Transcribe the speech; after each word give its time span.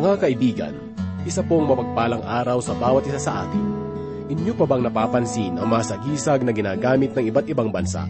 Mga 0.00 0.16
kaibigan, 0.16 0.74
isa 1.28 1.44
pong 1.44 1.68
mapagpalang 1.68 2.24
araw 2.24 2.64
sa 2.64 2.72
bawat 2.72 3.04
isa 3.04 3.20
sa 3.20 3.44
atin. 3.44 3.60
Inyo 4.32 4.56
pa 4.56 4.64
bang 4.64 4.80
napapansin 4.80 5.60
ang 5.60 5.68
mga 5.68 5.92
sagisag 5.92 6.40
na 6.40 6.56
ginagamit 6.56 7.12
ng 7.12 7.28
iba't 7.28 7.44
ibang 7.52 7.68
bansa? 7.68 8.08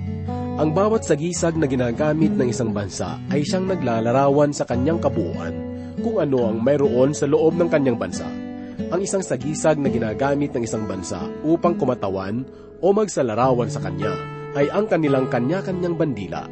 Ang 0.54 0.70
bawat 0.70 1.02
sagisag 1.02 1.58
na 1.58 1.66
ginagamit 1.66 2.30
ng 2.38 2.46
isang 2.46 2.70
bansa 2.70 3.18
ay 3.34 3.42
siyang 3.42 3.66
naglalarawan 3.66 4.54
sa 4.54 4.70
kanyang 4.70 5.02
kabuuan 5.02 5.50
kung 5.98 6.22
ano 6.22 6.54
ang 6.54 6.62
mayroon 6.62 7.10
sa 7.10 7.26
loob 7.26 7.58
ng 7.58 7.66
kanyang 7.66 7.98
bansa. 7.98 8.30
Ang 8.94 9.02
isang 9.02 9.26
sagisag 9.26 9.82
na 9.82 9.90
ginagamit 9.90 10.54
ng 10.54 10.62
isang 10.62 10.86
bansa 10.86 11.26
upang 11.42 11.74
kumatawan 11.74 12.46
o 12.78 12.94
magsalarawan 12.94 13.66
sa 13.66 13.82
kanya 13.82 14.14
ay 14.54 14.70
ang 14.70 14.86
kanilang 14.86 15.26
kanya-kanyang 15.26 15.98
bandila. 15.98 16.46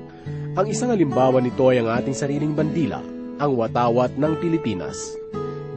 Ang 0.59 0.67
isang 0.67 0.91
halimbawa 0.91 1.39
nito 1.39 1.71
ay 1.71 1.79
ang 1.79 1.95
ating 1.95 2.19
sariling 2.19 2.59
bandila, 2.59 2.99
ang 3.39 3.55
watawat 3.55 4.19
ng 4.19 4.35
Pilipinas. 4.43 5.15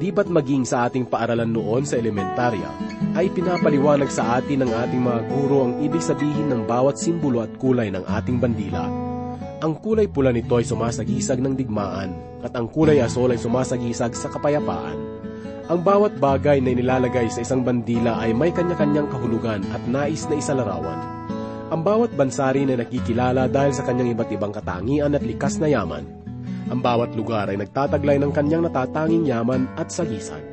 Di 0.01 0.09
ba't 0.09 0.25
maging 0.25 0.65
sa 0.65 0.89
ating 0.89 1.05
paaralan 1.05 1.53
noon 1.53 1.85
sa 1.85 2.01
elementarya, 2.01 2.69
ay 3.13 3.29
pinapaliwanag 3.29 4.09
sa 4.09 4.41
atin 4.41 4.65
ng 4.65 4.71
ating 4.73 5.01
mga 5.01 5.21
guro 5.29 5.69
ang 5.69 5.73
ibig 5.85 6.01
sabihin 6.01 6.49
ng 6.49 6.65
bawat 6.65 6.97
simbolo 6.97 7.45
at 7.45 7.53
kulay 7.61 7.93
ng 7.93 8.01
ating 8.09 8.41
bandila. 8.41 8.89
Ang 9.61 9.77
kulay 9.77 10.09
pula 10.09 10.33
nito 10.33 10.57
ay 10.57 10.65
sumasagisag 10.65 11.37
ng 11.37 11.53
digmaan, 11.53 12.17
at 12.41 12.49
ang 12.57 12.65
kulay 12.65 12.97
asol 12.97 13.29
ay 13.29 13.37
sumasagisag 13.37 14.17
sa 14.17 14.25
kapayapaan. 14.33 14.97
Ang 15.69 15.85
bawat 15.85 16.17
bagay 16.17 16.57
na 16.65 16.73
inilalagay 16.73 17.29
sa 17.29 17.45
isang 17.45 17.61
bandila 17.61 18.17
ay 18.17 18.33
may 18.33 18.49
kanya-kanyang 18.49 19.05
kahulugan 19.07 19.61
at 19.69 19.79
nais 19.85 20.25
na 20.25 20.41
isalarawan. 20.41 20.99
Ang 21.71 21.85
bawat 21.85 22.11
bansa 22.17 22.51
rin 22.51 22.73
ay 22.73 22.81
nakikilala 22.81 23.47
dahil 23.47 23.71
sa 23.71 23.85
kanyang 23.87 24.17
iba't 24.17 24.33
ibang 24.33 24.51
katangian 24.51 25.15
at 25.15 25.23
likas 25.23 25.61
na 25.61 25.71
yaman. 25.71 26.20
Ang 26.69 26.83
bawat 26.83 27.17
lugar 27.17 27.49
ay 27.49 27.57
nagtataglay 27.57 28.21
ng 28.21 28.29
kanyang 28.29 28.69
natatanging 28.69 29.25
yaman 29.25 29.65
at 29.79 29.89
sagisag. 29.89 30.43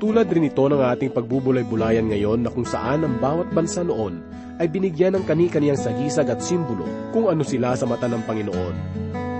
Tulad 0.00 0.28
rin 0.32 0.48
ito 0.48 0.64
ng 0.64 0.80
ating 0.80 1.12
pagbubulay-bulayan 1.12 2.08
ngayon 2.08 2.44
na 2.44 2.50
kung 2.52 2.64
saan 2.64 3.04
ang 3.04 3.20
bawat 3.20 3.52
bansa 3.52 3.84
noon 3.84 4.20
ay 4.60 4.68
binigyan 4.68 5.16
ng 5.16 5.24
kani-kaniyang 5.24 5.80
sagisag 5.80 6.28
at 6.28 6.44
simbolo 6.44 6.84
kung 7.16 7.28
ano 7.32 7.40
sila 7.40 7.72
sa 7.72 7.88
mata 7.88 8.04
ng 8.08 8.24
Panginoon. 8.28 8.76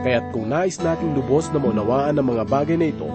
Kaya't 0.01 0.33
kung 0.33 0.49
nais 0.49 0.81
nating 0.81 1.13
lubos 1.13 1.53
na 1.53 1.61
maunawaan 1.61 2.17
ang 2.17 2.27
mga 2.33 2.45
bagay 2.49 2.77
na 2.81 2.89
ito, 2.89 3.09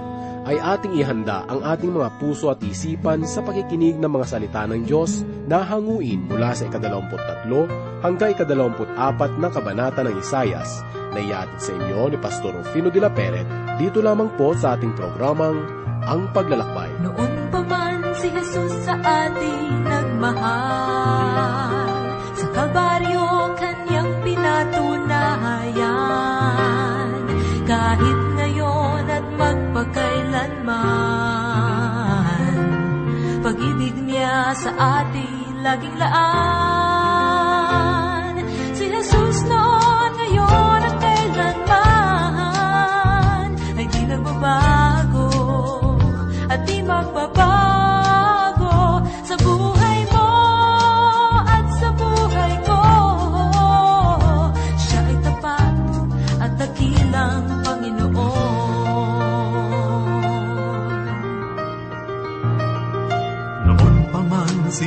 ay 0.46 0.62
ating 0.62 1.02
ihanda 1.02 1.42
ang 1.50 1.66
ating 1.66 1.90
mga 1.90 2.22
puso 2.22 2.54
at 2.54 2.62
isipan 2.62 3.26
sa 3.26 3.42
pakikinig 3.42 3.98
ng 3.98 4.06
mga 4.06 4.30
salita 4.30 4.70
ng 4.70 4.86
Diyos 4.86 5.26
na 5.50 5.66
hanguin 5.66 6.30
mula 6.30 6.54
sa 6.54 6.70
ikadalawamput 6.70 7.18
tatlo 7.18 7.66
hanggang 8.06 8.38
ikadalawamput 8.38 8.86
apat 8.94 9.42
na 9.42 9.50
kabanata 9.50 10.06
ng 10.06 10.22
Isayas 10.22 10.86
na 11.18 11.20
iatid 11.20 11.58
sa 11.58 11.74
inyo 11.74 12.14
ni 12.14 12.22
Pastor 12.22 12.62
Rufino 12.62 12.94
de 12.94 13.02
la 13.02 13.10
Peret 13.10 13.50
dito 13.82 14.06
lamang 14.06 14.30
po 14.38 14.54
sa 14.54 14.78
ating 14.78 14.94
programang 14.94 15.66
Ang 16.06 16.30
Paglalakbay. 16.30 17.02
Noon 17.02 17.50
pa 17.50 17.66
man 17.66 18.14
si 18.22 18.30
Jesus 18.30 18.86
sa 18.86 18.94
ating 19.02 19.90
nagmahal 19.90 22.06
Sa 22.38 22.46
Kalbaryo 22.54 23.50
kanyang 23.58 24.14
pinatunayan 24.22 27.10
Kahit 27.66 28.35
at 29.76 29.92
magpakailanman 29.92 32.56
Pag-ibig 33.44 34.00
niya 34.08 34.56
sa 34.56 35.04
ating 35.04 35.60
laging 35.60 36.00
laan 36.00 36.95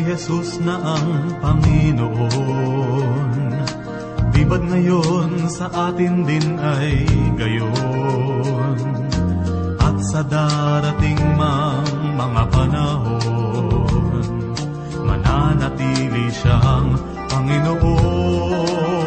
Jesus 0.09 0.57
na 0.65 0.81
ang 0.81 1.37
Panginoon. 1.37 3.29
Di 4.33 4.41
ngayon 4.41 5.53
sa 5.53 5.69
atin 5.69 6.25
din 6.25 6.57
ay 6.57 7.05
gayon. 7.37 8.81
At 9.77 10.01
sa 10.09 10.25
darating 10.25 11.21
mang 11.37 12.17
mga 12.17 12.43
panahon 12.49 14.25
Mananatili 15.05 16.33
siyang 16.33 16.97
Panginoon 17.29 18.98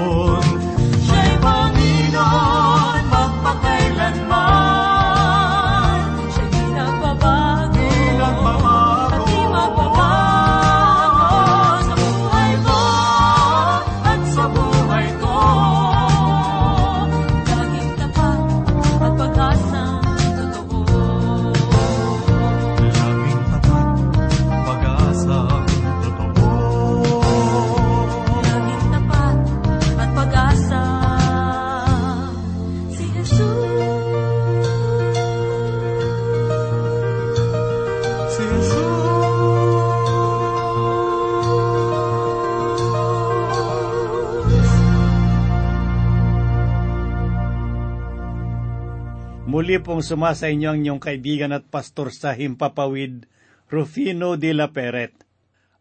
Pong 49.92 50.08
sumasa 50.08 50.48
inyo 50.48 50.72
ang 50.72 50.80
inyong 50.80 51.04
kaibigan 51.04 51.52
at 51.52 51.68
pastor 51.68 52.16
sa 52.16 52.32
Himpapawid, 52.32 53.28
Rufino 53.68 54.40
de 54.40 54.56
la 54.56 54.72
Peret. 54.72 55.12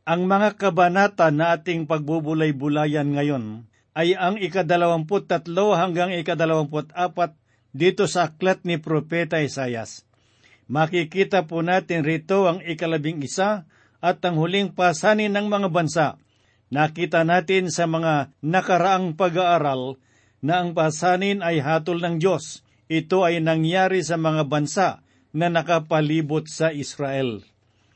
Ang 0.02 0.26
mga 0.26 0.58
kabanata 0.58 1.30
na 1.30 1.54
ating 1.54 1.86
pagbubulay-bulayan 1.86 3.06
ngayon 3.14 3.70
ay 3.94 4.18
ang 4.18 4.34
ikadalawamput 4.34 5.30
tatlo 5.30 5.78
hanggang 5.78 6.10
ikadalawamput 6.10 6.90
apat 6.90 7.38
dito 7.70 8.10
sa 8.10 8.34
aklat 8.34 8.66
ni 8.66 8.82
Propeta 8.82 9.38
Isayas. 9.38 10.02
Makikita 10.66 11.46
po 11.46 11.62
natin 11.62 12.02
rito 12.02 12.50
ang 12.50 12.58
ikalabing 12.66 13.22
isa 13.22 13.62
at 14.02 14.18
ang 14.26 14.42
huling 14.42 14.74
pasanin 14.74 15.30
ng 15.38 15.46
mga 15.46 15.70
bansa. 15.70 16.18
Nakita 16.74 17.22
natin 17.22 17.70
sa 17.70 17.86
mga 17.86 18.34
nakaraang 18.42 19.14
pag-aaral 19.14 20.02
na 20.42 20.66
ang 20.66 20.74
pasanin 20.74 21.46
ay 21.46 21.62
hatol 21.62 22.02
ng 22.02 22.18
Diyos. 22.18 22.66
Ito 22.90 23.22
ay 23.22 23.38
nangyari 23.38 24.02
sa 24.02 24.18
mga 24.18 24.50
bansa 24.50 25.06
na 25.30 25.46
nakapalibot 25.46 26.50
sa 26.50 26.74
Israel. 26.74 27.46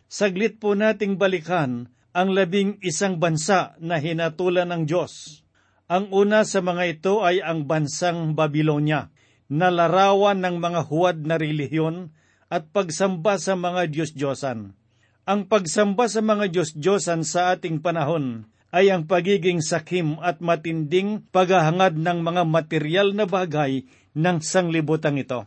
Saglit 0.07 0.63
po 0.63 0.79
nating 0.79 1.19
balikan 1.19 1.91
ang 2.15 2.31
labing 2.31 2.79
isang 2.79 3.19
bansa 3.19 3.75
na 3.83 3.99
hinatulan 3.99 4.71
ng 4.71 4.83
Diyos. 4.87 5.43
Ang 5.91 6.15
una 6.15 6.47
sa 6.47 6.63
mga 6.63 6.83
ito 6.87 7.27
ay 7.27 7.43
ang 7.43 7.67
bansang 7.67 8.39
Babilonya, 8.39 9.11
na 9.51 9.69
larawan 9.69 10.41
ng 10.41 10.57
mga 10.63 10.81
huwad 10.89 11.27
na 11.27 11.37
relihiyon 11.43 12.15
at 12.49 12.71
pagsamba 12.71 13.37
sa 13.37 13.59
mga 13.59 13.91
Diyos-Diyosan. 13.91 14.79
Ang 15.27 15.41
pagsamba 15.51 16.07
sa 16.07 16.23
mga 16.23 16.55
Diyos-Diyosan 16.55 17.27
sa 17.27 17.51
ating 17.51 17.83
panahon 17.83 18.47
ay 18.71 18.95
ang 18.95 19.11
pagiging 19.11 19.59
sakim 19.59 20.23
at 20.23 20.39
matinding 20.39 21.27
paghahangad 21.35 21.99
ng 21.99 22.19
mga 22.23 22.43
material 22.47 23.09
na 23.11 23.27
bagay 23.27 23.87
ng 24.15 24.39
sanglibutang 24.41 25.19
ito. 25.19 25.47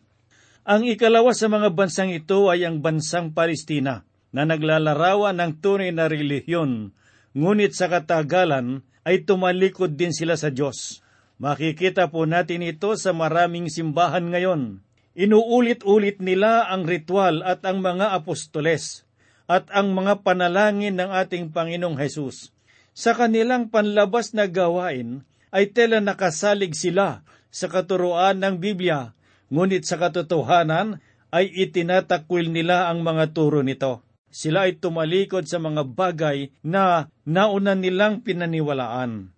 Ang 0.67 0.83
ikalawa 0.91 1.31
sa 1.31 1.47
mga 1.47 1.71
bansang 1.71 2.11
ito 2.11 2.51
ay 2.51 2.67
ang 2.67 2.83
bansang 2.83 3.31
Palestina 3.31 4.03
na 4.35 4.43
naglalarawan 4.43 5.39
ng 5.39 5.51
tunay 5.63 5.95
na 5.95 6.11
relihiyon, 6.11 6.91
ngunit 7.31 7.71
sa 7.71 7.87
katagalan 7.87 8.83
ay 9.07 9.23
tumalikod 9.23 9.95
din 9.95 10.11
sila 10.11 10.35
sa 10.35 10.51
Diyos. 10.51 10.99
Makikita 11.39 12.11
po 12.11 12.27
natin 12.27 12.67
ito 12.67 12.91
sa 12.99 13.15
maraming 13.15 13.71
simbahan 13.71 14.27
ngayon. 14.27 14.83
Inuulit-ulit 15.17 16.19
nila 16.19 16.67
ang 16.67 16.83
ritual 16.83 17.41
at 17.47 17.63
ang 17.63 17.79
mga 17.79 18.13
apostoles 18.13 19.07
at 19.47 19.71
ang 19.71 19.95
mga 19.95 20.21
panalangin 20.27 20.99
ng 20.99 21.09
ating 21.09 21.55
Panginoong 21.55 21.95
Hesus. 21.95 22.51
Sa 22.91 23.15
kanilang 23.15 23.71
panlabas 23.71 24.35
na 24.35 24.51
gawain 24.51 25.23
ay 25.55 25.71
tela 25.71 26.03
nakasalig 26.03 26.75
sila 26.75 27.23
sa 27.57 27.65
katuruan 27.65 28.37
ng 28.37 28.61
Biblia, 28.61 29.17
ngunit 29.49 29.81
sa 29.81 29.97
katotohanan 29.97 31.01
ay 31.33 31.49
itinatakwil 31.49 32.53
nila 32.53 32.85
ang 32.85 33.01
mga 33.01 33.33
turo 33.33 33.65
nito. 33.65 34.05
Sila 34.29 34.69
ay 34.69 34.77
tumalikod 34.77 35.49
sa 35.49 35.57
mga 35.57 35.81
bagay 35.89 36.53
na 36.61 37.09
nauna 37.25 37.73
nilang 37.73 38.21
pinaniwalaan. 38.21 39.33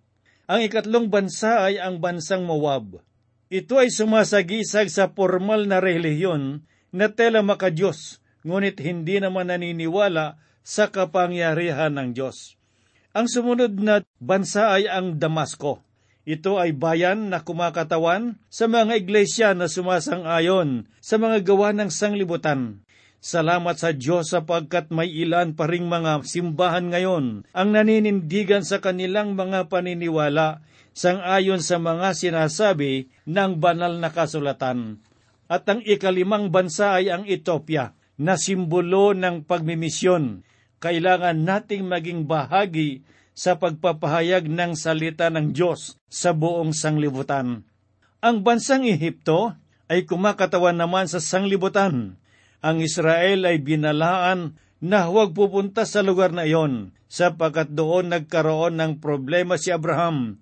Ang 0.50 0.60
ikatlong 0.60 1.08
bansa 1.08 1.64
ay 1.64 1.80
ang 1.80 1.96
bansang 2.02 2.44
Moab. 2.44 3.00
Ito 3.48 3.80
ay 3.80 3.88
sumasagisag 3.88 4.92
sa 4.92 5.08
formal 5.08 5.64
na 5.64 5.80
relihiyon 5.80 6.60
na 6.92 7.06
tela 7.08 7.40
makadiyos, 7.40 8.20
ngunit 8.44 8.76
hindi 8.84 9.16
naman 9.16 9.48
naniniwala 9.48 10.36
sa 10.60 10.92
kapangyarihan 10.92 11.96
ng 11.96 12.08
Diyos. 12.12 12.60
Ang 13.16 13.26
sumunod 13.26 13.80
na 13.80 14.04
bansa 14.20 14.76
ay 14.76 14.86
ang 14.86 15.16
Damasco. 15.16 15.82
Ito 16.28 16.60
ay 16.60 16.76
bayan 16.76 17.32
na 17.32 17.40
kumakatawan 17.40 18.36
sa 18.52 18.68
mga 18.68 19.00
iglesia 19.00 19.48
na 19.56 19.72
sumasang-ayon 19.72 20.88
sa 21.00 21.16
mga 21.16 21.40
gawa 21.42 21.72
ng 21.72 21.88
sanglibutan. 21.88 22.84
Salamat 23.20 23.76
sa 23.76 23.92
Diyos 23.92 24.32
sapagkat 24.32 24.88
may 24.88 25.08
ilan 25.08 25.52
pa 25.52 25.68
ring 25.68 25.88
mga 25.88 26.24
simbahan 26.24 26.88
ngayon 26.88 27.44
ang 27.52 27.68
naninindigan 27.68 28.64
sa 28.64 28.80
kanilang 28.80 29.36
mga 29.36 29.68
paniniwala 29.68 30.64
sang-ayon 30.96 31.60
sa 31.60 31.76
mga 31.76 32.16
sinasabi 32.16 33.12
ng 33.28 33.60
banal 33.60 34.00
na 34.00 34.08
kasulatan. 34.12 35.00
At 35.50 35.66
ang 35.66 35.82
ikalimang 35.82 36.48
bansa 36.52 37.00
ay 37.00 37.10
ang 37.10 37.26
Ethiopia, 37.26 37.96
na 38.20 38.36
simbolo 38.36 39.16
ng 39.16 39.48
pagmimisyon. 39.48 40.44
Kailangan 40.76 41.40
nating 41.40 41.88
maging 41.88 42.28
bahagi 42.28 43.00
sa 43.40 43.56
pagpapahayag 43.56 44.52
ng 44.52 44.76
salita 44.76 45.32
ng 45.32 45.56
Diyos 45.56 45.96
sa 46.12 46.36
buong 46.36 46.76
sanglibutan. 46.76 47.64
Ang 48.20 48.44
bansang 48.44 48.84
Ehipto 48.84 49.56
ay 49.88 50.04
kumakatawan 50.04 50.76
naman 50.76 51.08
sa 51.08 51.24
sanglibutan. 51.24 52.20
Ang 52.60 52.84
Israel 52.84 53.48
ay 53.48 53.64
binalaan 53.64 54.60
na 54.84 55.08
huwag 55.08 55.32
pupunta 55.32 55.88
sa 55.88 56.04
lugar 56.04 56.36
na 56.36 56.44
iyon 56.44 56.92
sapagkat 57.08 57.72
doon 57.72 58.12
nagkaroon 58.12 58.76
ng 58.76 59.00
problema 59.00 59.56
si 59.56 59.72
Abraham. 59.72 60.36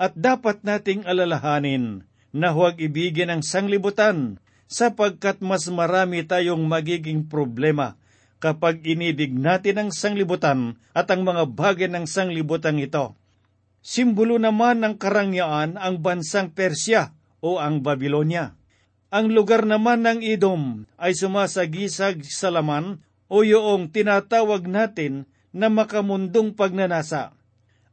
At 0.00 0.16
dapat 0.16 0.64
nating 0.64 1.04
alalahanin 1.04 2.08
na 2.32 2.56
huwag 2.56 2.80
ibigin 2.80 3.28
ang 3.28 3.44
sanglibutan 3.44 4.40
sapagkat 4.72 5.44
mas 5.44 5.68
marami 5.68 6.24
tayong 6.24 6.64
magiging 6.64 7.28
problema 7.28 7.97
kapag 8.38 8.86
inibig 8.86 9.34
natin 9.34 9.82
ang 9.86 9.90
sanglibutan 9.90 10.78
at 10.94 11.10
ang 11.10 11.26
mga 11.26 11.50
bagay 11.50 11.90
ng 11.90 12.06
sanglibutan 12.06 12.78
ito. 12.78 13.18
Simbolo 13.82 14.38
naman 14.38 14.82
ng 14.82 14.94
karangyaan 14.98 15.78
ang 15.78 16.02
bansang 16.02 16.50
Persya 16.50 17.14
o 17.38 17.62
ang 17.62 17.82
Babylonia. 17.82 18.54
Ang 19.08 19.32
lugar 19.32 19.64
naman 19.64 20.04
ng 20.04 20.20
Idom 20.20 20.84
ay 21.00 21.16
sumasagisag 21.16 22.26
sa 22.28 22.52
laman 22.52 23.00
o 23.30 23.40
yung 23.40 23.88
tinatawag 23.88 24.68
natin 24.68 25.24
na 25.54 25.72
makamundong 25.72 26.52
pagnanasa. 26.52 27.32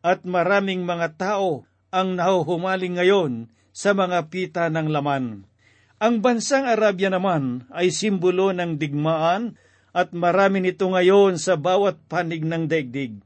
At 0.05 0.27
maraming 0.27 0.83
mga 0.83 1.15
tao 1.17 1.63
ang 1.89 2.19
nahuhumaling 2.19 2.99
ngayon 2.99 3.47
sa 3.71 3.95
mga 3.95 4.27
pita 4.27 4.67
ng 4.67 4.91
laman. 4.91 5.47
Ang 5.95 6.19
bansang 6.19 6.67
Arabia 6.67 7.07
naman 7.07 7.63
ay 7.71 7.89
simbolo 7.89 8.51
ng 8.51 8.75
digmaan 8.75 9.55
at 9.95 10.11
marami 10.11 10.59
nito 10.59 10.91
ngayon 10.91 11.39
sa 11.39 11.55
bawat 11.55 11.95
panig 12.11 12.43
ng 12.43 12.67
daigdig. 12.67 13.23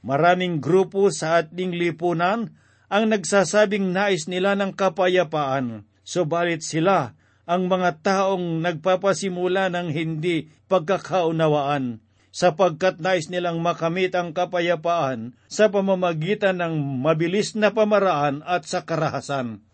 Maraming 0.00 0.64
grupo 0.64 1.12
sa 1.12 1.44
ating 1.44 1.76
lipunan 1.76 2.56
ang 2.88 3.04
nagsasabing 3.12 3.92
nais 3.92 4.24
nila 4.24 4.56
ng 4.56 4.72
kapayapaan, 4.72 5.84
subalit 6.00 6.64
sila 6.64 7.12
ang 7.44 7.68
mga 7.68 8.00
taong 8.00 8.64
nagpapasimula 8.64 9.68
ng 9.68 9.92
hindi 9.92 10.48
pagkakaunawaan 10.72 12.00
sapagkat 12.36 13.00
nais 13.00 13.32
nilang 13.32 13.64
makamit 13.64 14.12
ang 14.12 14.36
kapayapaan 14.36 15.32
sa 15.48 15.72
pamamagitan 15.72 16.60
ng 16.60 17.00
mabilis 17.00 17.56
na 17.56 17.72
pamaraan 17.72 18.44
at 18.44 18.68
sa 18.68 18.84
karahasan. 18.84 19.64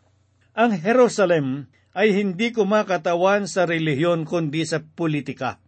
Ang 0.55 0.71
Jerusalem 0.79 1.67
ay 1.91 2.15
hindi 2.15 2.55
kumakatawan 2.55 3.51
sa 3.51 3.67
relihiyon 3.67 4.25
kundi 4.25 4.63
sa 4.63 4.79
politika, 4.81 5.59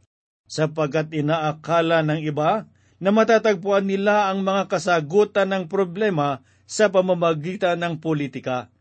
sapagkat 0.48 1.10
inaakala 1.12 2.04
ng 2.04 2.20
iba 2.24 2.68
na 3.02 3.10
matatagpuan 3.10 3.84
nila 3.84 4.32
ang 4.32 4.40
mga 4.46 4.70
kasagutan 4.70 5.50
ng 5.52 5.64
problema 5.68 6.40
sa 6.64 6.88
pamamagitan 6.88 7.76
ng 7.80 8.00
politika. 8.00 8.72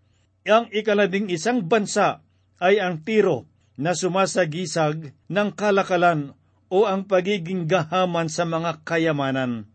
Ang 0.44 0.72
ikalabing 0.72 1.32
isang 1.32 1.64
bansa 1.68 2.24
ay 2.60 2.80
ang 2.80 3.04
tiro 3.04 3.48
na 3.80 3.98
sumasagisag 3.98 5.16
ng 5.28 5.50
kalakalan 5.56 6.36
o 6.72 6.86
ang 6.88 7.06
pagiging 7.06 7.68
gahaman 7.68 8.28
sa 8.30 8.48
mga 8.48 8.84
kayamanan. 8.86 9.70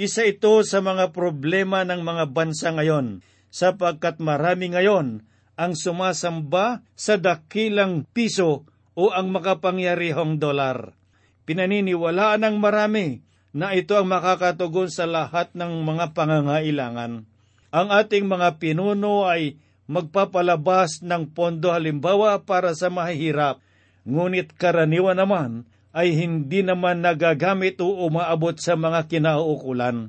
Isa 0.00 0.24
ito 0.24 0.64
sa 0.64 0.80
mga 0.80 1.12
problema 1.12 1.84
ng 1.84 2.00
mga 2.00 2.24
bansa 2.32 2.72
ngayon 2.72 3.20
sapagkat 3.52 4.18
marami 4.18 4.72
ngayon 4.72 5.22
ang 5.54 5.72
sumasamba 5.76 6.80
sa 6.96 7.20
dakilang 7.20 8.08
piso 8.08 8.64
o 8.96 9.12
ang 9.12 9.28
makapangyarihong 9.28 10.40
dolar. 10.40 10.96
Pinaniniwalaan 11.42 12.46
ng 12.46 12.56
marami 12.62 13.20
na 13.52 13.76
ito 13.76 13.98
ang 13.98 14.08
makakatugon 14.08 14.88
sa 14.88 15.04
lahat 15.04 15.52
ng 15.52 15.82
mga 15.84 16.16
pangangailangan. 16.16 17.28
Ang 17.72 17.88
ating 17.88 18.24
mga 18.28 18.62
pinuno 18.62 19.28
ay 19.28 19.58
magpapalabas 19.90 21.04
ng 21.04 21.28
pondo 21.34 21.74
halimbawa 21.74 22.40
para 22.46 22.72
sa 22.72 22.88
mahihirap, 22.88 23.60
ngunit 24.08 24.54
karaniwan 24.56 25.18
naman 25.18 25.50
ay 25.92 26.16
hindi 26.16 26.64
naman 26.64 27.04
nagagamit 27.04 27.76
o 27.84 28.08
umaabot 28.08 28.56
sa 28.56 28.78
mga 28.78 29.08
kinauukulan. 29.12 30.08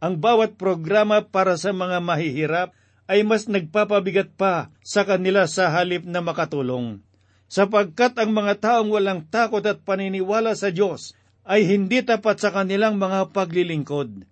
Ang 0.00 0.14
bawat 0.16 0.56
programa 0.56 1.20
para 1.20 1.60
sa 1.60 1.76
mga 1.76 2.00
mahihirap 2.00 2.72
ay 3.04 3.20
mas 3.20 3.44
nagpapabigat 3.44 4.32
pa 4.32 4.72
sa 4.80 5.04
kanila 5.04 5.44
sa 5.44 5.68
halip 5.68 6.08
na 6.08 6.24
makatulong. 6.24 7.04
Sapagkat 7.50 8.14
ang 8.14 8.30
mga 8.30 8.62
taong 8.62 8.94
walang 8.94 9.26
takot 9.26 9.66
at 9.66 9.82
paniniwala 9.82 10.54
sa 10.54 10.70
Diyos 10.70 11.18
ay 11.42 11.66
hindi 11.66 11.98
tapat 11.98 12.38
sa 12.38 12.54
kanilang 12.54 12.94
mga 12.94 13.34
paglilingkod. 13.34 14.22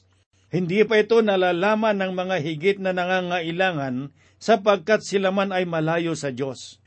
Hindi 0.55 0.81
pa 0.87 1.03
ito 1.03 1.19
nalalaman 1.19 1.99
ng 1.99 2.13
mga 2.15 2.37
higit 2.39 2.79
na 2.79 2.95
nangangailangan 2.95 4.15
sapagkat 4.39 5.03
sila 5.03 5.35
man 5.35 5.51
ay 5.51 5.67
malayo 5.67 6.15
sa 6.15 6.31
Diyos. 6.31 6.79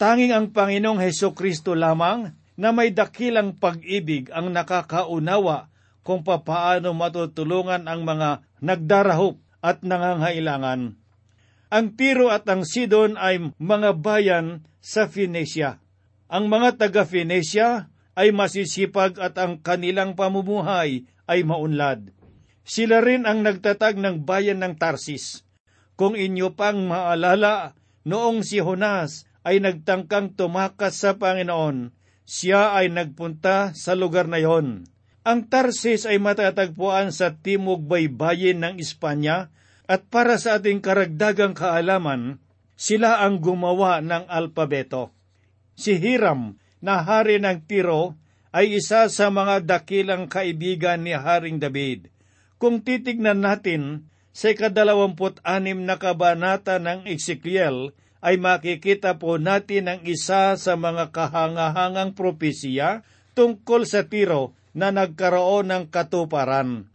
Tanging 0.00 0.32
ang 0.32 0.56
Panginoong 0.56 1.04
Heso 1.04 1.36
Kristo 1.36 1.76
lamang 1.76 2.32
na 2.56 2.72
may 2.72 2.88
dakilang 2.88 3.60
pag-ibig 3.60 4.32
ang 4.32 4.48
nakakaunawa 4.50 5.68
kung 6.00 6.24
papaano 6.24 6.96
matutulungan 6.96 7.84
ang 7.84 8.08
mga 8.08 8.40
nagdarahop 8.64 9.36
at 9.60 9.84
nangangailangan. 9.84 10.96
Ang 11.68 11.86
Tiro 11.92 12.32
at 12.32 12.48
ang 12.48 12.64
Sidon 12.64 13.20
ay 13.20 13.52
mga 13.60 14.00
bayan 14.00 14.64
sa 14.78 15.10
Phoenicia. 15.10 15.82
Ang 16.30 16.50
mga 16.52 16.78
taga 16.78 17.02
Phoenicia 17.08 17.90
ay 18.18 18.34
masisipag 18.34 19.18
at 19.18 19.38
ang 19.38 19.62
kanilang 19.62 20.18
pamumuhay 20.18 21.06
ay 21.28 21.40
maunlad. 21.46 22.10
Sila 22.62 23.00
rin 23.00 23.24
ang 23.24 23.46
nagtatag 23.46 23.96
ng 23.96 24.28
bayan 24.28 24.60
ng 24.60 24.76
Tarsis 24.76 25.48
kung 25.98 26.14
inyo 26.14 26.54
pang 26.54 26.86
maalala, 26.86 27.74
noong 28.06 28.46
si 28.46 28.62
Jonas 28.62 29.26
ay 29.42 29.58
nagtangkang 29.58 30.38
tumakas 30.38 31.02
sa 31.02 31.18
Panginoon, 31.18 31.90
siya 32.22 32.78
ay 32.78 32.86
nagpunta 32.94 33.74
sa 33.74 33.98
lugar 33.98 34.30
na 34.30 34.38
yon. 34.38 34.86
Ang 35.26 35.50
Tarsis 35.50 36.06
ay 36.06 36.22
matatagpuan 36.22 37.10
sa 37.10 37.34
timog 37.34 37.82
baybayin 37.82 38.62
ng 38.62 38.74
Espanya 38.78 39.50
at 39.90 40.06
para 40.06 40.38
sa 40.38 40.62
ating 40.62 40.78
karagdagang 40.78 41.58
kaalaman, 41.58 42.38
sila 42.78 43.26
ang 43.26 43.42
gumawa 43.42 43.98
ng 43.98 44.30
alpabeto. 44.30 45.10
Si 45.74 45.98
Hiram, 45.98 46.54
na 46.78 47.02
hari 47.02 47.42
ng 47.42 47.66
Tiro, 47.66 48.14
ay 48.54 48.78
isa 48.78 49.10
sa 49.10 49.34
mga 49.34 49.66
dakilang 49.66 50.30
kaibigan 50.30 51.02
ni 51.02 51.10
Haring 51.10 51.58
David. 51.58 52.06
Kung 52.56 52.86
titignan 52.86 53.42
natin, 53.42 54.06
sa 54.30 54.54
ikadalawamput 54.54 55.42
anim 55.42 55.82
na 55.82 55.98
kabanata 55.98 56.78
ng 56.78 57.10
Ezekiel 57.10 57.90
ay 58.22 58.38
makikita 58.38 59.18
po 59.18 59.38
natin 59.38 59.90
ang 59.90 60.00
isa 60.06 60.54
sa 60.54 60.74
mga 60.78 61.10
kahangahangang 61.10 62.14
propesiya 62.14 63.02
tungkol 63.34 63.86
sa 63.86 64.06
Tiro 64.06 64.54
na 64.74 64.94
nagkaroon 64.94 65.70
ng 65.70 65.84
katuparan. 65.90 66.86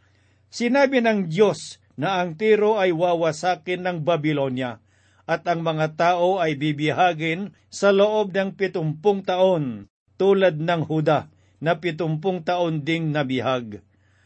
Sinabi 0.48 1.04
ng 1.04 1.28
Diyos 1.28 1.84
na 2.00 2.24
ang 2.24 2.40
Tiro 2.40 2.80
ay 2.80 2.96
wawasakin 2.96 3.84
ng 3.84 3.98
Babylonia 4.08 4.83
at 5.24 5.48
ang 5.48 5.64
mga 5.64 5.96
tao 5.96 6.44
ay 6.44 6.60
bibihagin 6.60 7.56
sa 7.72 7.96
loob 7.96 8.36
ng 8.36 8.56
pitumpung 8.60 9.24
taon 9.24 9.88
tulad 10.20 10.60
ng 10.60 10.84
Huda 10.84 11.32
na 11.64 11.80
pitumpung 11.80 12.44
taon 12.44 12.84
ding 12.84 13.16
nabihag. 13.16 13.80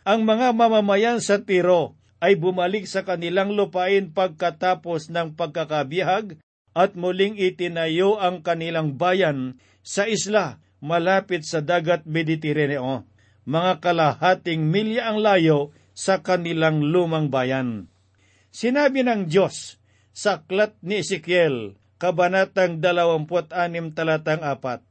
Ang 0.08 0.26
mga 0.26 0.58
mamamayan 0.58 1.22
sa 1.22 1.38
Tiro 1.38 1.94
ay 2.18 2.34
bumalik 2.34 2.90
sa 2.90 3.06
kanilang 3.06 3.54
lupain 3.54 4.10
pagkatapos 4.10 5.14
ng 5.14 5.38
pagkakabihag 5.38 6.42
at 6.74 6.98
muling 6.98 7.38
itinayo 7.38 8.18
ang 8.18 8.42
kanilang 8.42 8.98
bayan 8.98 9.62
sa 9.86 10.10
isla 10.10 10.58
malapit 10.82 11.46
sa 11.46 11.62
dagat 11.62 12.06
Mediterraneo. 12.10 13.06
Mga 13.46 13.82
kalahating 13.82 14.66
milya 14.68 15.14
ang 15.14 15.22
layo 15.22 15.74
sa 15.98 16.22
kanilang 16.22 16.82
lumang 16.82 17.30
bayan. 17.30 17.90
Sinabi 18.54 19.06
ng 19.06 19.30
Diyos 19.30 19.78
sa 20.18 20.42
aklat 20.42 20.74
ni 20.82 21.06
Ezekiel, 21.06 21.78
Kabanatang 22.02 22.82
26 22.82 23.54
talatang 23.94 24.42
4, 24.42 24.82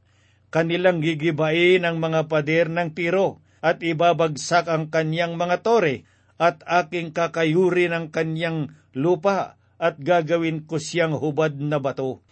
Kanilang 0.55 1.03
gigibain 1.03 1.83
ang 1.83 1.99
mga 1.99 2.31
pader 2.31 2.71
ng 2.71 2.95
tiro 2.95 3.43
at 3.59 3.83
ibabagsak 3.83 4.71
ang 4.71 4.87
kanyang 4.87 5.35
mga 5.35 5.67
tore 5.67 6.07
at 6.39 6.63
aking 6.63 7.11
kakayuri 7.11 7.91
ng 7.91 8.15
kanyang 8.15 8.71
lupa 8.95 9.59
at 9.83 9.99
gagawin 9.99 10.63
ko 10.63 10.79
siyang 10.79 11.19
hubad 11.19 11.59
na 11.59 11.83
bato. 11.83 12.23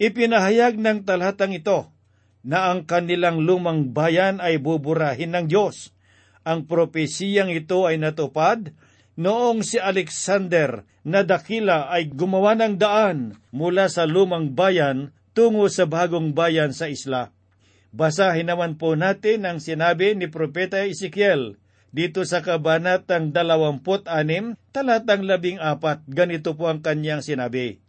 Ipinahayag 0.00 0.80
ng 0.80 1.04
talatang 1.04 1.52
ito 1.52 1.92
na 2.48 2.72
ang 2.72 2.88
kanilang 2.88 3.44
lumang 3.44 3.92
bayan 3.92 4.40
ay 4.40 4.56
buburahin 4.56 5.36
ng 5.36 5.52
Diyos. 5.52 5.92
Ang 6.48 6.64
propesiyang 6.64 7.52
ito 7.52 7.84
ay 7.84 8.00
natupad 8.00 8.72
noong 9.18 9.66
si 9.66 9.82
Alexander 9.82 10.86
na 11.02 11.26
dakila 11.26 11.90
ay 11.90 12.14
gumawa 12.14 12.54
ng 12.54 12.78
daan 12.78 13.34
mula 13.50 13.90
sa 13.90 14.06
lumang 14.06 14.54
bayan 14.54 15.10
tungo 15.34 15.66
sa 15.66 15.90
bagong 15.90 16.30
bayan 16.38 16.70
sa 16.70 16.86
isla. 16.86 17.34
Basahin 17.90 18.46
naman 18.46 18.78
po 18.78 18.94
natin 18.94 19.42
ang 19.42 19.58
sinabi 19.58 20.14
ni 20.14 20.30
Propeta 20.30 20.86
Ezekiel 20.86 21.58
dito 21.90 22.22
sa 22.22 22.44
kabanatang 22.44 23.34
26, 23.34 24.54
talatang 24.70 25.24
14, 25.24 26.04
ganito 26.06 26.54
po 26.54 26.68
ang 26.68 26.84
kanyang 26.84 27.24
sinabi. 27.24 27.80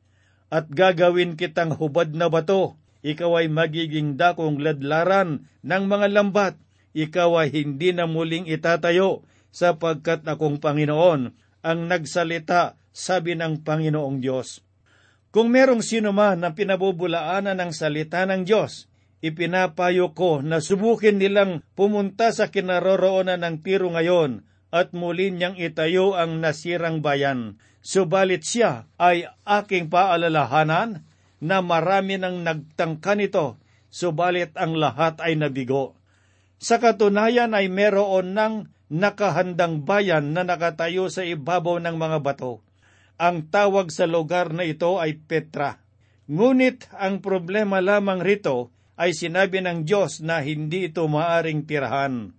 At 0.50 0.72
gagawin 0.72 1.38
kitang 1.38 1.76
hubad 1.78 2.16
na 2.16 2.32
bato, 2.32 2.80
ikaw 3.06 3.44
ay 3.44 3.52
magiging 3.52 4.16
dakong 4.16 4.64
ladlaran 4.64 5.46
ng 5.62 5.84
mga 5.86 6.08
lambat, 6.16 6.56
ikaw 6.96 7.44
ay 7.44 7.54
hindi 7.54 7.92
na 7.92 8.08
muling 8.08 8.48
itatayo, 8.48 9.28
sapagkat 9.50 10.26
akong 10.26 10.62
Panginoon 10.62 11.22
ang 11.66 11.80
nagsalita, 11.90 12.80
sabi 12.90 13.38
ng 13.38 13.64
Panginoong 13.64 14.20
Diyos. 14.20 14.66
Kung 15.30 15.54
merong 15.54 15.86
sino 15.86 16.10
man 16.10 16.42
na 16.42 16.58
pinabubulaanan 16.58 17.56
ng 17.62 17.72
salita 17.72 18.26
ng 18.26 18.44
Diyos, 18.50 18.90
ipinapayo 19.22 20.18
ko 20.18 20.42
na 20.42 20.58
subukin 20.58 21.22
nilang 21.22 21.62
pumunta 21.78 22.34
sa 22.34 22.50
kinaroroonan 22.50 23.46
ng 23.46 23.56
tiro 23.62 23.94
ngayon 23.94 24.42
at 24.74 24.94
muli 24.94 25.30
niyang 25.30 25.58
itayo 25.58 26.18
ang 26.18 26.42
nasirang 26.42 27.06
bayan. 27.06 27.62
Subalit 27.80 28.42
siya 28.42 28.90
ay 28.98 29.30
aking 29.46 29.88
paalalahanan 29.94 31.06
na 31.40 31.64
marami 31.64 32.20
nang 32.20 32.44
nagtangka 32.44 33.16
nito, 33.16 33.62
subalit 33.88 34.54
ang 34.58 34.76
lahat 34.76 35.22
ay 35.24 35.38
nabigo. 35.40 35.96
Sa 36.60 36.82
katunayan 36.82 37.56
ay 37.56 37.72
meron 37.72 38.36
ng 38.36 38.54
nakahandang 38.90 39.86
bayan 39.86 40.34
na 40.34 40.42
nakatayo 40.42 41.08
sa 41.14 41.22
ibabaw 41.22 41.78
ng 41.78 41.96
mga 41.96 42.18
bato. 42.26 42.66
Ang 43.22 43.48
tawag 43.48 43.94
sa 43.94 44.10
lugar 44.10 44.52
na 44.52 44.66
ito 44.66 44.98
ay 44.98 45.22
Petra. 45.22 45.82
Ngunit 46.30 46.90
ang 46.98 47.22
problema 47.22 47.82
lamang 47.82 48.22
rito 48.22 48.74
ay 49.00 49.16
sinabi 49.16 49.64
ng 49.64 49.88
Diyos 49.88 50.20
na 50.20 50.44
hindi 50.44 50.92
ito 50.92 51.06
maaring 51.08 51.64
tirahan. 51.64 52.36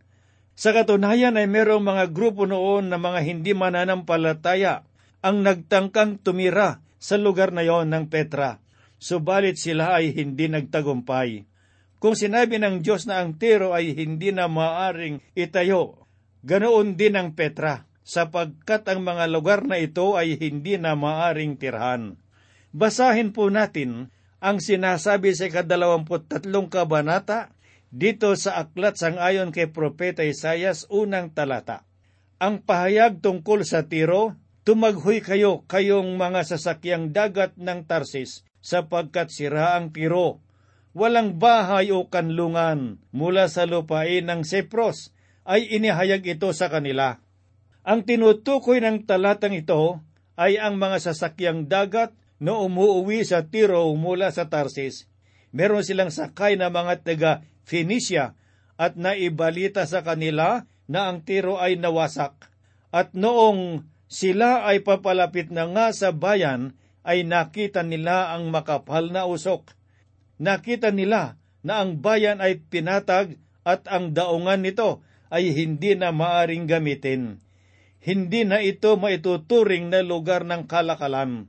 Sa 0.61 0.76
katunayan 0.76 1.40
ay 1.40 1.49
merong 1.49 1.80
mga 1.80 2.04
grupo 2.12 2.45
noon 2.45 2.92
na 2.92 3.00
mga 3.00 3.21
hindi 3.25 3.57
mananampalataya 3.57 4.85
ang 5.25 5.40
nagtangkang 5.40 6.21
tumira 6.21 6.85
sa 7.00 7.16
lugar 7.16 7.49
na 7.52 7.64
yon 7.64 7.88
ng 7.88 8.12
Petra, 8.12 8.61
subalit 9.00 9.57
sila 9.57 9.97
ay 9.97 10.12
hindi 10.12 10.52
nagtagumpay. 10.52 11.49
Kung 12.00 12.16
sinabi 12.16 12.57
ng 12.61 12.80
Diyos 12.80 13.04
na 13.04 13.21
ang 13.21 13.37
tiro 13.37 13.76
ay 13.76 13.92
hindi 13.92 14.33
na 14.33 14.49
maaring 14.49 15.21
itayo, 15.37 16.00
ganoon 16.47 16.97
din 16.97 17.16
ang 17.16 17.37
Petra, 17.37 17.88
sapagkat 18.04 18.88
ang 18.90 19.06
mga 19.06 19.30
lugar 19.30 19.61
na 19.62 19.78
ito 19.78 20.18
ay 20.18 20.37
hindi 20.40 20.75
na 20.80 20.99
maaring 20.99 21.54
tirhan. 21.61 22.18
Basahin 22.70 23.35
po 23.35 23.50
natin 23.50 24.14
ang 24.40 24.59
sinasabi 24.59 25.37
sa 25.37 25.52
kadalawamput 25.52 26.26
tatlong 26.26 26.66
kabanata 26.73 27.52
dito 27.90 28.32
sa 28.38 28.62
aklat 28.62 28.97
sang 28.97 29.18
ayon 29.18 29.50
kay 29.50 29.68
Propeta 29.68 30.23
Isayas 30.23 30.87
unang 30.88 31.35
talata. 31.35 31.85
Ang 32.40 32.64
pahayag 32.64 33.20
tungkol 33.20 33.68
sa 33.68 33.85
tiro, 33.85 34.38
tumaghoy 34.64 35.20
kayo 35.20 35.66
kayong 35.68 36.16
mga 36.16 36.47
sasakyang 36.47 37.12
dagat 37.12 37.59
ng 37.61 37.85
Tarsis 37.85 38.47
sapagkat 38.64 39.28
sira 39.28 39.76
ang 39.76 39.92
tiro. 39.92 40.40
Walang 40.97 41.38
bahay 41.38 41.92
o 41.94 42.09
kanlungan 42.09 42.99
mula 43.14 43.47
sa 43.47 43.68
lupain 43.68 44.26
ng 44.26 44.42
Sepros 44.42 45.14
ay 45.44 45.76
inihayag 45.76 46.25
ito 46.26 46.50
sa 46.52 46.68
kanila. 46.68 47.20
Ang 47.87 48.04
tinutukoy 48.04 48.80
ng 48.85 49.09
talatang 49.09 49.56
ito 49.56 50.00
ay 50.37 50.61
ang 50.61 50.76
mga 50.76 51.11
sasakyang 51.11 51.68
dagat 51.68 52.12
no 52.40 52.64
umuuwi 52.64 53.25
sa 53.25 53.44
Tiro 53.44 53.85
mula 53.92 54.32
sa 54.32 54.49
Tarsis, 54.49 55.09
meron 55.52 55.85
silang 55.85 56.09
sakay 56.09 56.56
na 56.56 56.73
mga 56.73 57.04
taga 57.04 57.32
Phoenicia 57.68 58.32
at 58.80 58.97
naibalita 58.97 59.85
sa 59.85 60.00
kanila 60.00 60.64
na 60.88 61.12
ang 61.12 61.20
Tiro 61.20 61.61
ay 61.61 61.76
nawasak. 61.76 62.49
At 62.90 63.12
noong 63.14 63.85
sila 64.11 64.66
ay 64.66 64.82
papalapit 64.82 65.52
na 65.54 65.68
nga 65.70 65.94
sa 65.94 66.11
bayan, 66.11 66.75
ay 67.06 67.23
nakita 67.25 67.87
nila 67.87 68.35
ang 68.35 68.50
makapal 68.50 69.09
na 69.09 69.25
usok. 69.25 69.73
Nakita 70.40 70.90
nila 70.90 71.38
na 71.62 71.85
ang 71.85 72.00
bayan 72.00 72.42
ay 72.42 72.61
pinatag 72.61 73.38
at 73.62 73.87
ang 73.87 74.16
daungan 74.16 74.64
nito 74.64 75.04
ay 75.30 75.54
hindi 75.54 75.94
na 75.94 76.10
maaring 76.10 76.66
gamitin. 76.66 77.38
Hindi 78.02 78.44
na 78.44 78.60
ito 78.60 78.99
maituturing 78.99 79.88
na 79.88 80.04
lugar 80.04 80.42
ng 80.44 80.66
kalakalan 80.66 81.49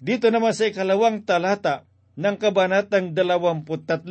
dito 0.00 0.32
naman 0.32 0.56
sa 0.56 0.72
ikalawang 0.72 1.28
talata 1.28 1.84
ng 2.16 2.40
kabanatang 2.40 3.12
23, 3.12 4.08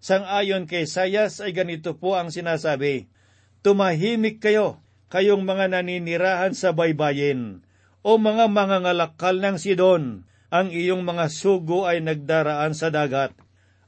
sang-ayon 0.00 0.64
kay 0.64 0.88
Sayas 0.88 1.44
ay 1.44 1.52
ganito 1.52 2.00
po 2.00 2.16
ang 2.16 2.32
sinasabi, 2.32 3.12
Tumahimik 3.60 4.40
kayo, 4.40 4.80
kayong 5.12 5.44
mga 5.44 5.76
naninirahan 5.76 6.56
sa 6.56 6.72
baybayin, 6.72 7.60
o 8.00 8.16
mga 8.16 8.48
mangangalakal 8.48 9.36
ng 9.36 9.60
Sidon, 9.60 10.24
ang 10.48 10.72
iyong 10.72 11.04
mga 11.04 11.28
sugo 11.28 11.84
ay 11.84 12.00
nagdaraan 12.00 12.72
sa 12.72 12.88
dagat. 12.88 13.36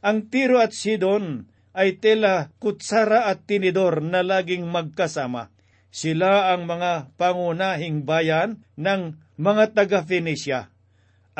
Ang 0.04 0.28
Tiro 0.28 0.60
at 0.60 0.76
Sidon 0.76 1.48
ay 1.76 2.02
tela 2.02 2.50
kutsara 2.58 3.30
at 3.30 3.46
tinidor 3.46 4.02
na 4.02 4.26
laging 4.26 4.66
magkasama. 4.66 5.52
Sila 5.90 6.54
ang 6.54 6.70
mga 6.70 7.14
pangunahing 7.18 8.06
bayan 8.06 8.62
ng 8.78 9.18
mga 9.38 9.74
taga-Phoenicia 9.74 10.70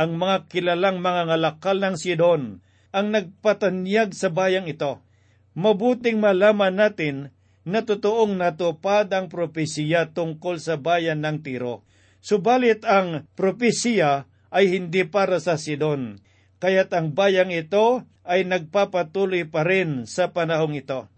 ang 0.01 0.17
mga 0.17 0.49
kilalang 0.49 1.05
mga 1.05 1.29
ngalakal 1.29 1.77
ng 1.77 1.97
Sidon 2.01 2.65
ang 2.91 3.07
nagpatanyag 3.13 4.17
sa 4.17 4.33
bayang 4.33 4.65
ito. 4.65 5.05
Mabuting 5.53 6.17
malaman 6.17 6.81
natin 6.81 7.17
na 7.69 7.85
totoong 7.85 8.41
natupad 8.41 9.13
ang 9.13 9.29
propesiya 9.29 10.11
tungkol 10.17 10.57
sa 10.57 10.81
bayan 10.81 11.21
ng 11.21 11.45
Tiro. 11.45 11.85
Subalit 12.25 12.83
ang 12.89 13.29
propesiya 13.37 14.25
ay 14.49 14.73
hindi 14.73 15.05
para 15.05 15.37
sa 15.39 15.61
Sidon, 15.61 16.17
kaya't 16.61 16.93
ang 16.93 17.17
bayang 17.17 17.51
ito 17.51 18.05
ay 18.23 18.47
nagpapatuloy 18.47 19.49
pa 19.49 19.67
rin 19.67 20.07
sa 20.07 20.31
panahong 20.31 20.77
ito. 20.79 21.09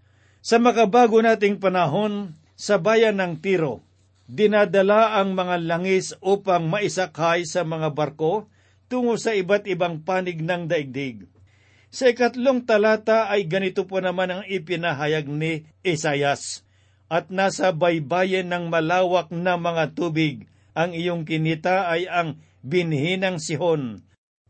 Sa 0.42 0.56
makabago 0.62 1.20
nating 1.22 1.60
panahon, 1.60 2.34
sa 2.56 2.78
bayan 2.78 3.18
ng 3.18 3.42
Tiro, 3.42 3.82
dinadala 4.30 5.18
ang 5.18 5.34
mga 5.34 5.60
langis 5.66 6.14
upang 6.22 6.70
maisakay 6.70 7.44
sa 7.44 7.66
mga 7.66 7.92
barko 7.92 8.48
tungo 8.86 9.18
sa 9.18 9.34
iba't 9.34 9.66
ibang 9.68 10.00
panig 10.00 10.40
ng 10.40 10.70
daigdig. 10.70 11.26
Sa 11.92 12.08
ikatlong 12.08 12.64
talata 12.64 13.28
ay 13.28 13.44
ganito 13.44 13.84
po 13.84 14.00
naman 14.00 14.32
ang 14.32 14.42
ipinahayag 14.48 15.28
ni 15.28 15.68
Isayas, 15.84 16.64
At 17.12 17.28
nasa 17.28 17.76
baybayin 17.76 18.48
ng 18.48 18.72
malawak 18.72 19.28
na 19.28 19.60
mga 19.60 19.92
tubig, 19.92 20.48
ang 20.72 20.96
iyong 20.96 21.28
kinita 21.28 21.92
ay 21.92 22.08
ang 22.08 22.40
binhi 22.64 23.20
ng 23.20 23.36
Sihon. 23.36 24.00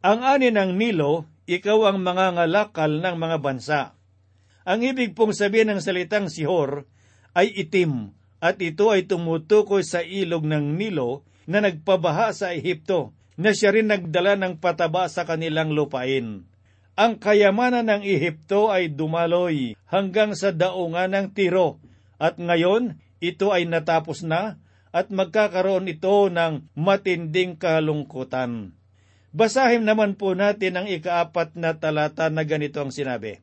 Ang 0.03 0.27
ani 0.27 0.51
ng 0.51 0.75
Nilo, 0.75 1.31
ikaw 1.47 1.95
ang 1.95 2.03
mga 2.03 2.35
ngalakal 2.35 2.99
ng 2.99 3.17
mga 3.23 3.37
bansa. 3.39 3.81
Ang 4.67 4.83
ibig 4.83 5.15
pong 5.15 5.31
sabihin 5.31 5.71
ng 5.71 5.79
salitang 5.79 6.27
Sihor 6.27 6.91
ay 7.39 7.55
itim, 7.55 8.11
at 8.43 8.59
ito 8.59 8.91
ay 8.91 9.07
tumutukoy 9.07 9.87
sa 9.87 10.03
ilog 10.03 10.43
ng 10.43 10.75
Nilo 10.75 11.23
na 11.47 11.63
nagpabaha 11.63 12.35
sa 12.35 12.51
Ehipto 12.51 13.15
na 13.39 13.55
siya 13.55 13.71
rin 13.71 13.95
nagdala 13.95 14.35
ng 14.43 14.59
pataba 14.59 15.07
sa 15.07 15.23
kanilang 15.23 15.71
lupain. 15.71 16.51
Ang 16.99 17.13
kayamanan 17.23 17.87
ng 17.87 18.03
Ehipto 18.03 18.75
ay 18.75 18.91
dumaloy 18.91 19.79
hanggang 19.87 20.35
sa 20.35 20.51
daungan 20.51 21.15
ng 21.15 21.27
Tiro 21.31 21.79
at 22.19 22.43
ngayon 22.43 22.99
ito 23.23 23.55
ay 23.55 23.71
natapos 23.71 24.27
na 24.27 24.59
at 24.91 25.15
magkakaroon 25.15 25.87
ito 25.87 26.27
ng 26.27 26.75
matinding 26.75 27.55
kalungkutan. 27.55 28.82
Basahin 29.33 29.89
naman 29.89 30.21
po 30.21 30.37
natin 30.37 30.77
ang 30.77 30.85
ikaapat 30.85 31.57
na 31.57 31.73
talata 31.73 32.29
na 32.29 32.45
ganito 32.45 32.85
ang 32.85 32.93
sinabi. 32.93 33.41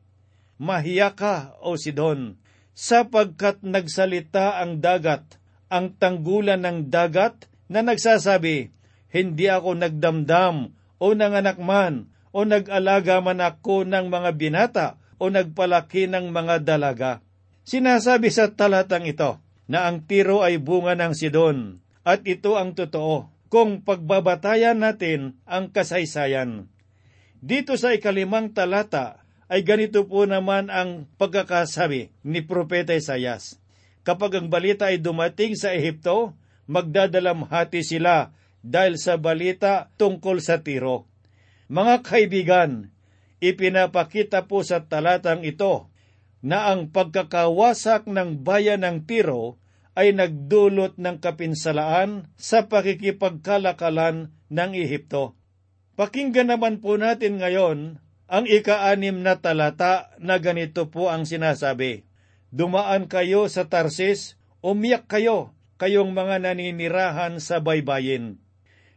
mahiya 0.54 1.18
ka, 1.18 1.58
O 1.66 1.74
Sidon, 1.74 2.38
sapagkat 2.78 3.58
nagsalita 3.66 4.62
ang 4.62 4.78
dagat, 4.78 5.42
ang 5.66 5.90
tanggulan 5.98 6.62
ng 6.62 6.94
dagat 6.94 7.50
na 7.66 7.82
nagsasabi, 7.82 8.70
Hindi 9.10 9.46
ako 9.50 9.82
nagdamdam 9.82 10.78
o 11.02 11.06
nanganak 11.10 11.58
man 11.58 12.06
o 12.30 12.46
nag-alaga 12.46 13.18
man 13.18 13.42
ako 13.42 13.82
ng 13.82 14.06
mga 14.06 14.30
binata 14.38 14.86
o 15.18 15.26
nagpalaki 15.26 16.06
ng 16.06 16.30
mga 16.30 16.62
dalaga. 16.62 17.18
Sinasabi 17.66 18.30
sa 18.30 18.46
talatang 18.46 19.10
ito 19.10 19.42
na 19.66 19.90
ang 19.90 20.06
tiro 20.06 20.46
ay 20.46 20.62
bunga 20.62 20.94
ng 20.94 21.18
Sidon 21.18 21.82
at 22.06 22.22
ito 22.30 22.54
ang 22.54 22.78
totoo 22.78 23.39
kung 23.50 23.82
pagbabatayan 23.82 24.78
natin 24.78 25.36
ang 25.44 25.74
kasaysayan. 25.74 26.70
Dito 27.42 27.74
sa 27.74 27.90
ikalimang 27.90 28.54
talata 28.54 29.26
ay 29.50 29.66
ganito 29.66 30.06
po 30.06 30.22
naman 30.24 30.70
ang 30.70 31.10
pagkakasabi 31.18 32.14
ni 32.22 32.40
Propeta 32.46 32.94
Isayas. 32.94 33.58
Kapag 34.06 34.38
ang 34.38 34.46
balita 34.48 34.88
ay 34.88 35.02
dumating 35.02 35.58
sa 35.58 35.74
Ehipto, 35.74 36.38
magdadalamhati 36.70 37.82
sila 37.82 38.30
dahil 38.62 38.96
sa 38.96 39.18
balita 39.18 39.90
tungkol 39.98 40.38
sa 40.38 40.62
tiro. 40.62 41.10
Mga 41.66 42.06
kaibigan, 42.06 42.94
ipinapakita 43.42 44.46
po 44.46 44.62
sa 44.62 44.86
talatang 44.86 45.42
ito 45.42 45.90
na 46.40 46.72
ang 46.72 46.88
pagkakawasak 46.88 48.08
ng 48.08 48.40
bayan 48.40 48.84
ng 48.84 49.04
Tiro 49.04 49.59
ay 50.00 50.16
nagdulot 50.16 50.96
ng 50.96 51.20
kapinsalaan 51.20 52.32
sa 52.40 52.72
pakikipagkalakalan 52.72 54.32
ng 54.48 54.70
Ehipto. 54.72 55.36
Pakinggan 56.00 56.56
naman 56.56 56.80
po 56.80 56.96
natin 56.96 57.36
ngayon 57.36 58.00
ang 58.24 58.48
ika-anim 58.48 59.20
na 59.20 59.36
talata 59.36 60.16
na 60.16 60.40
ganito 60.40 60.88
po 60.88 61.12
ang 61.12 61.28
sinasabi. 61.28 62.08
Dumaan 62.48 63.12
kayo 63.12 63.44
sa 63.52 63.68
Tarsis, 63.68 64.40
umiyak 64.64 65.04
kayo, 65.04 65.52
kayong 65.76 66.16
mga 66.16 66.48
naninirahan 66.48 67.36
sa 67.36 67.60
baybayin. 67.60 68.40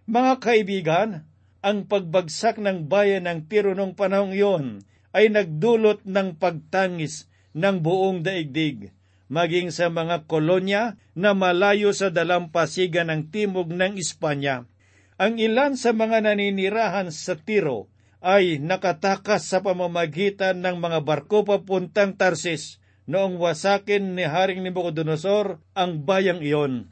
Mga 0.08 0.34
kaibigan, 0.40 1.28
ang 1.60 1.84
pagbagsak 1.92 2.64
ng 2.64 2.88
bayan 2.88 3.28
ng 3.28 3.52
Tiro 3.52 3.76
noong 3.76 4.00
panahong 4.00 4.32
iyon 4.32 4.66
ay 5.12 5.28
nagdulot 5.28 6.08
ng 6.08 6.40
pagtangis 6.40 7.28
ng 7.52 7.84
buong 7.84 8.24
daigdig, 8.24 8.96
maging 9.32 9.72
sa 9.72 9.88
mga 9.92 10.28
kolonya 10.28 11.00
na 11.16 11.36
malayo 11.36 11.92
sa 11.96 12.12
dalampasigan 12.12 13.12
ng 13.12 13.22
timog 13.32 13.72
ng 13.72 13.96
Espanya. 14.00 14.68
Ang 15.22 15.40
ilan 15.40 15.78
sa 15.80 15.94
mga 15.94 16.26
naninirahan 16.26 17.14
sa 17.14 17.38
Tiro 17.38 17.88
ay 18.24 18.58
nakatakas 18.64 19.52
sa 19.52 19.60
pamamagitan 19.60 20.64
ng 20.64 20.80
mga 20.80 21.00
barko 21.04 21.44
papuntang 21.44 22.16
Tarsis 22.16 22.80
noong 23.04 23.36
wasakin 23.36 24.16
ni 24.16 24.24
Haring 24.24 24.64
Nebuchadnezzar 24.64 25.60
ang 25.76 26.08
bayang 26.08 26.40
iyon. 26.40 26.88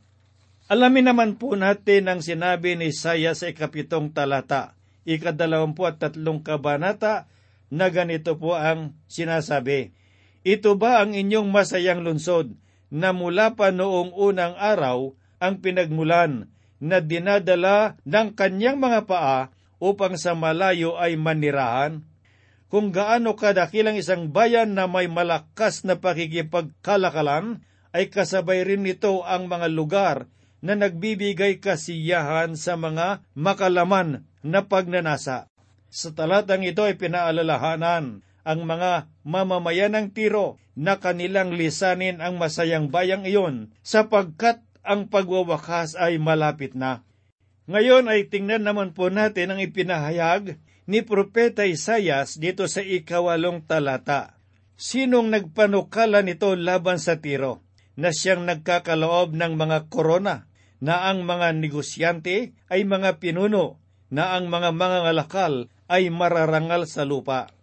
Alamin 0.67 1.11
naman 1.11 1.35
po 1.35 1.55
natin 1.55 2.07
ang 2.07 2.19
sinabi 2.23 2.79
ni 2.79 2.91
Isaiah 2.91 3.35
sa 3.35 3.51
ikapitong 3.51 4.15
talata, 4.15 4.75
ikadalawampu 5.03 5.83
at 5.88 6.00
tatlong 6.00 6.43
kabanata, 6.43 7.27
na 7.71 7.88
ganito 7.88 8.35
po 8.35 8.55
ang 8.55 9.00
sinasabi. 9.07 9.95
Ito 10.41 10.74
ba 10.74 11.05
ang 11.05 11.13
inyong 11.13 11.53
masayang 11.53 12.01
lunsod 12.01 12.57
na 12.89 13.13
mula 13.13 13.53
pa 13.53 13.69
noong 13.69 14.10
unang 14.17 14.57
araw 14.57 15.13
ang 15.38 15.62
pinagmulan 15.62 16.50
na 16.81 16.98
dinadala 16.98 18.01
ng 18.10 18.33
kanyang 18.33 18.81
mga 18.81 19.05
paa 19.05 19.54
upang 19.77 20.17
sa 20.17 20.34
malayo 20.34 20.97
ay 20.97 21.13
manirahan? 21.13 22.01
Kung 22.73 22.89
gaano 22.89 23.38
kadakilang 23.38 23.99
isang 23.99 24.34
bayan 24.34 24.73
na 24.73 24.89
may 24.89 25.06
malakas 25.06 25.86
na 25.86 25.99
pakikipagkalakalan, 25.99 27.62
ay 27.91 28.08
kasabay 28.08 28.63
rin 28.63 28.88
nito 28.88 29.27
ang 29.27 29.51
mga 29.51 29.67
lugar 29.67 30.17
na 30.63 30.80
nagbibigay 30.80 31.60
kasiyahan 31.60 32.56
sa 32.56 32.80
mga 32.80 33.27
makalaman 33.36 34.23
na 34.39 34.63
pagnanasa. 34.63 35.51
Sa 35.91 36.15
talatang 36.15 36.63
ito 36.63 36.88
ay 36.88 36.95
pinaalalahanan 36.95 38.23
ang 38.41 38.65
mga 38.65 39.12
mamamayan 39.21 39.93
ng 39.93 40.08
Tiro 40.13 40.62
na 40.73 40.97
kanilang 40.97 41.54
lisanin 41.54 42.23
ang 42.23 42.39
masayang 42.41 42.89
bayang 42.89 43.27
iyon 43.27 43.75
sapagkat 43.86 44.63
ang 44.82 45.08
pagwawakas 45.12 45.93
ay 45.97 46.17
malapit 46.17 46.73
na. 46.73 47.06
Ngayon 47.69 48.10
ay 48.10 48.27
tingnan 48.27 48.65
naman 48.65 48.97
po 48.97 49.13
natin 49.13 49.54
ang 49.54 49.60
ipinahayag 49.62 50.58
ni 50.89 50.99
Propeta 51.06 51.63
Isayas 51.63 52.41
dito 52.41 52.65
sa 52.65 52.82
ikawalong 52.82 53.63
talata. 53.63 54.36
Sinong 54.82 55.30
nagpanukala 55.30 56.25
nito 56.25 56.58
laban 56.58 56.97
sa 56.97 57.21
Tiro 57.21 57.62
na 57.93 58.10
siyang 58.10 58.49
nagkakaloob 58.49 59.38
ng 59.38 59.54
mga 59.54 59.93
korona 59.93 60.49
na 60.82 61.06
ang 61.06 61.21
mga 61.21 61.54
negosyante 61.54 62.58
ay 62.65 62.82
mga 62.82 63.21
pinuno 63.21 63.77
na 64.10 64.34
ang 64.34 64.49
mga 64.49 64.73
mangangalakal 64.73 65.69
ay 65.86 66.10
mararangal 66.10 66.89
sa 66.89 67.06
lupa. 67.06 67.54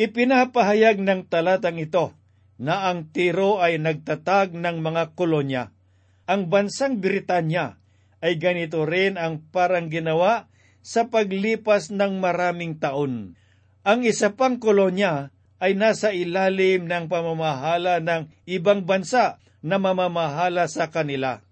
Ipinapahayag 0.00 0.96
ng 0.96 1.28
talatang 1.28 1.76
ito 1.76 2.16
na 2.56 2.88
ang 2.88 3.12
Tiro 3.12 3.60
ay 3.60 3.76
nagtatag 3.76 4.56
ng 4.56 4.80
mga 4.80 5.12
kolonya. 5.12 5.76
Ang 6.24 6.48
bansang 6.48 7.04
Britanya 7.04 7.76
ay 8.24 8.40
ganito 8.40 8.88
rin 8.88 9.20
ang 9.20 9.44
parang 9.52 9.92
ginawa 9.92 10.48
sa 10.80 11.12
paglipas 11.12 11.92
ng 11.92 12.16
maraming 12.16 12.80
taon. 12.80 13.36
Ang 13.84 14.00
isa 14.08 14.32
pang 14.32 14.56
kolonya 14.56 15.36
ay 15.60 15.76
nasa 15.76 16.16
ilalim 16.16 16.88
ng 16.88 17.04
pamamahala 17.04 18.00
ng 18.00 18.32
ibang 18.48 18.88
bansa 18.88 19.36
na 19.60 19.76
mamamahala 19.76 20.64
sa 20.64 20.88
kanila. 20.88 21.44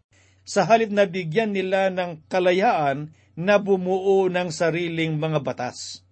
Sa 0.48 0.64
halip 0.64 0.88
na 0.88 1.04
bigyan 1.04 1.52
nila 1.52 1.92
ng 1.92 2.24
kalayaan 2.32 3.12
na 3.36 3.60
bumuo 3.60 4.32
ng 4.32 4.48
sariling 4.48 5.20
mga 5.20 5.44
batas. 5.44 6.07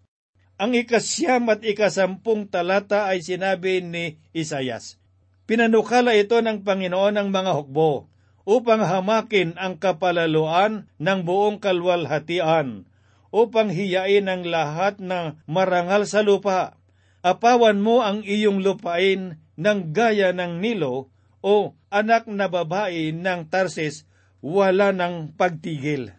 Ang 0.56 0.72
ikasyam 0.72 1.52
at 1.52 1.60
ikasampung 1.60 2.48
talata 2.48 3.12
ay 3.12 3.20
sinabi 3.20 3.84
ni 3.84 4.16
Isayas, 4.32 4.96
Pinanukala 5.44 6.16
ito 6.16 6.40
ng 6.40 6.64
Panginoon 6.64 7.12
ng 7.20 7.28
mga 7.28 7.52
hukbo 7.60 8.08
upang 8.48 8.80
hamakin 8.80 9.52
ang 9.60 9.76
kapalaluan 9.76 10.88
ng 10.96 11.20
buong 11.28 11.60
kalwalhatian, 11.60 12.88
upang 13.28 13.68
hiyain 13.68 14.32
ang 14.32 14.48
lahat 14.48 14.96
ng 14.96 15.36
marangal 15.44 16.08
sa 16.08 16.24
lupa. 16.24 16.80
Apawan 17.20 17.76
mo 17.76 18.00
ang 18.00 18.24
iyong 18.24 18.64
lupain 18.64 19.36
ng 19.60 19.78
gaya 19.92 20.32
ng 20.32 20.64
Nilo 20.64 21.12
o 21.44 21.76
anak 21.92 22.24
na 22.32 22.48
babae 22.48 23.12
ng 23.12 23.52
Tarsis, 23.52 24.08
wala 24.40 24.94
ng 24.96 25.36
pagtigil. 25.36 26.16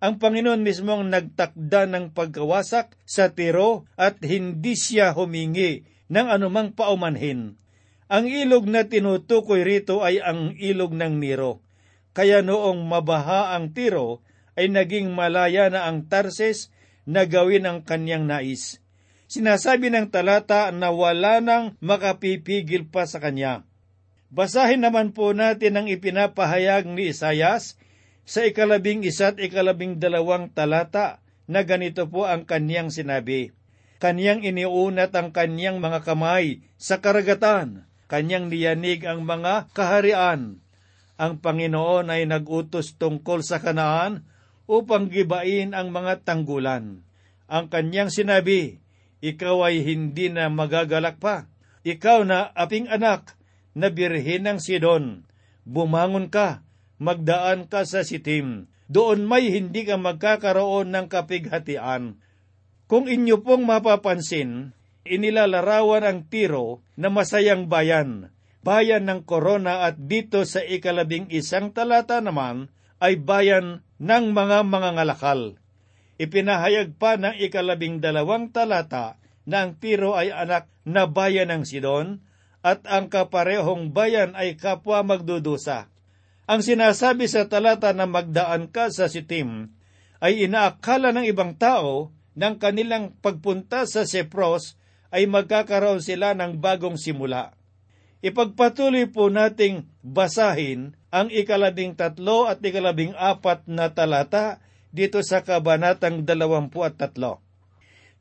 Ang 0.00 0.16
Panginoon 0.16 0.64
mismo 0.64 0.96
ang 0.96 1.12
nagtakda 1.12 1.84
ng 1.84 2.16
pagkawasak 2.16 2.96
sa 3.04 3.36
tiro 3.36 3.84
at 4.00 4.16
hindi 4.24 4.72
siya 4.72 5.12
humingi 5.12 5.84
ng 6.08 6.26
anumang 6.32 6.72
paumanhin. 6.72 7.60
Ang 8.08 8.26
ilog 8.26 8.64
na 8.64 8.88
tinutukoy 8.88 9.60
rito 9.60 10.00
ay 10.00 10.18
ang 10.18 10.56
ilog 10.56 10.96
ng 10.96 11.20
Niro. 11.20 11.60
Kaya 12.16 12.42
noong 12.42 12.82
mabaha 12.82 13.54
ang 13.54 13.70
tiro, 13.70 14.24
ay 14.58 14.66
naging 14.66 15.14
malaya 15.14 15.70
na 15.70 15.86
ang 15.86 16.10
Tarses 16.10 16.74
na 17.06 17.22
gawin 17.28 17.70
ang 17.70 17.86
kanyang 17.86 18.26
nais. 18.26 18.82
Sinasabi 19.30 19.94
ng 19.94 20.10
talata 20.10 20.74
na 20.74 20.90
wala 20.90 21.38
nang 21.38 21.78
makapipigil 21.78 22.90
pa 22.90 23.06
sa 23.06 23.22
kanya. 23.22 23.62
Basahin 24.26 24.82
naman 24.82 25.14
po 25.14 25.30
natin 25.30 25.78
ang 25.78 25.86
ipinapahayag 25.86 26.90
ni 26.90 27.14
Isayas 27.14 27.78
sa 28.30 28.46
ikalabing 28.46 29.02
isa't 29.02 29.42
ikalabing 29.42 29.98
dalawang 29.98 30.54
talata 30.54 31.18
na 31.50 31.66
ganito 31.66 32.06
po 32.06 32.30
ang 32.30 32.46
kanyang 32.46 32.94
sinabi. 32.94 33.50
Kanyang 33.98 34.46
iniunat 34.46 35.10
ang 35.18 35.34
kanyang 35.34 35.82
mga 35.82 36.06
kamay 36.06 36.62
sa 36.78 37.02
karagatan, 37.02 37.90
kanyang 38.06 38.46
niyanig 38.46 39.02
ang 39.02 39.26
mga 39.26 39.74
kaharian. 39.74 40.62
Ang 41.18 41.42
Panginoon 41.42 42.06
ay 42.06 42.30
nagutos 42.30 42.94
tungkol 42.94 43.42
sa 43.42 43.58
kanaan 43.58 44.22
upang 44.70 45.10
gibain 45.10 45.74
ang 45.74 45.90
mga 45.90 46.22
tanggulan. 46.22 47.02
Ang 47.50 47.66
kanyang 47.66 48.14
sinabi, 48.14 48.78
Ikaw 49.26 49.56
ay 49.66 49.82
hindi 49.82 50.30
na 50.30 50.46
magagalak 50.46 51.18
pa. 51.18 51.50
Ikaw 51.82 52.22
na 52.22 52.54
aping 52.54 52.86
anak 52.86 53.34
na 53.74 53.90
birhen 53.90 54.46
ng 54.46 54.62
Sidon. 54.62 55.26
Bumangon 55.66 56.30
ka, 56.30 56.62
magdaan 57.00 57.66
ka 57.66 57.88
sa 57.88 58.04
sitim. 58.04 58.68
Doon 58.86 59.24
may 59.24 59.48
hindi 59.48 59.88
ka 59.88 59.96
magkakaroon 59.96 60.92
ng 60.92 61.06
kapighatian. 61.08 62.20
Kung 62.90 63.08
inyo 63.08 63.40
pong 63.40 63.64
mapapansin, 63.64 64.76
inilalarawan 65.08 66.04
ang 66.04 66.18
tiro 66.28 66.84
na 66.98 67.08
masayang 67.08 67.70
bayan, 67.70 68.34
bayan 68.60 69.08
ng 69.08 69.24
korona 69.24 69.88
at 69.88 69.96
dito 69.96 70.44
sa 70.44 70.60
ikalabing 70.60 71.30
isang 71.32 71.72
talata 71.72 72.20
naman 72.20 72.68
ay 73.00 73.16
bayan 73.16 73.80
ng 73.96 74.24
mga 74.36 74.66
mangangalakal. 74.68 75.56
Ipinahayag 76.20 77.00
pa 77.00 77.16
ng 77.16 77.40
ikalabing 77.40 78.04
dalawang 78.04 78.52
talata 78.52 79.16
na 79.48 79.64
ang 79.64 79.80
Tiro 79.80 80.12
ay 80.12 80.28
anak 80.28 80.68
na 80.84 81.08
bayan 81.08 81.48
ng 81.48 81.64
Sidon 81.64 82.20
at 82.60 82.84
ang 82.84 83.08
kaparehong 83.08 83.96
bayan 83.96 84.36
ay 84.36 84.60
kapwa 84.60 85.00
magdudusa. 85.00 85.88
Ang 86.50 86.66
sinasabi 86.66 87.30
sa 87.30 87.46
talata 87.46 87.94
na 87.94 88.10
magdaan 88.10 88.66
ka 88.74 88.90
sa 88.90 89.06
Sitim 89.06 89.70
ay 90.18 90.50
inaakala 90.50 91.14
ng 91.14 91.22
ibang 91.30 91.54
tao 91.54 92.10
ng 92.34 92.58
kanilang 92.58 93.14
pagpunta 93.22 93.86
sa 93.86 94.02
Sepros 94.02 94.74
ay 95.14 95.30
magkakaroon 95.30 96.02
sila 96.02 96.34
ng 96.34 96.58
bagong 96.58 96.98
simula. 96.98 97.54
Ipagpatuloy 98.26 99.06
po 99.14 99.30
nating 99.30 99.86
basahin 100.02 100.98
ang 101.14 101.30
ikalabing 101.30 101.94
tatlo 101.94 102.50
at 102.50 102.58
ikalabing 102.58 103.14
apat 103.14 103.70
na 103.70 103.94
talata 103.94 104.58
dito 104.90 105.22
sa 105.22 105.46
kabanatang 105.46 106.26
dalawampu 106.26 106.82
at 106.82 106.98
tatlo. 106.98 107.38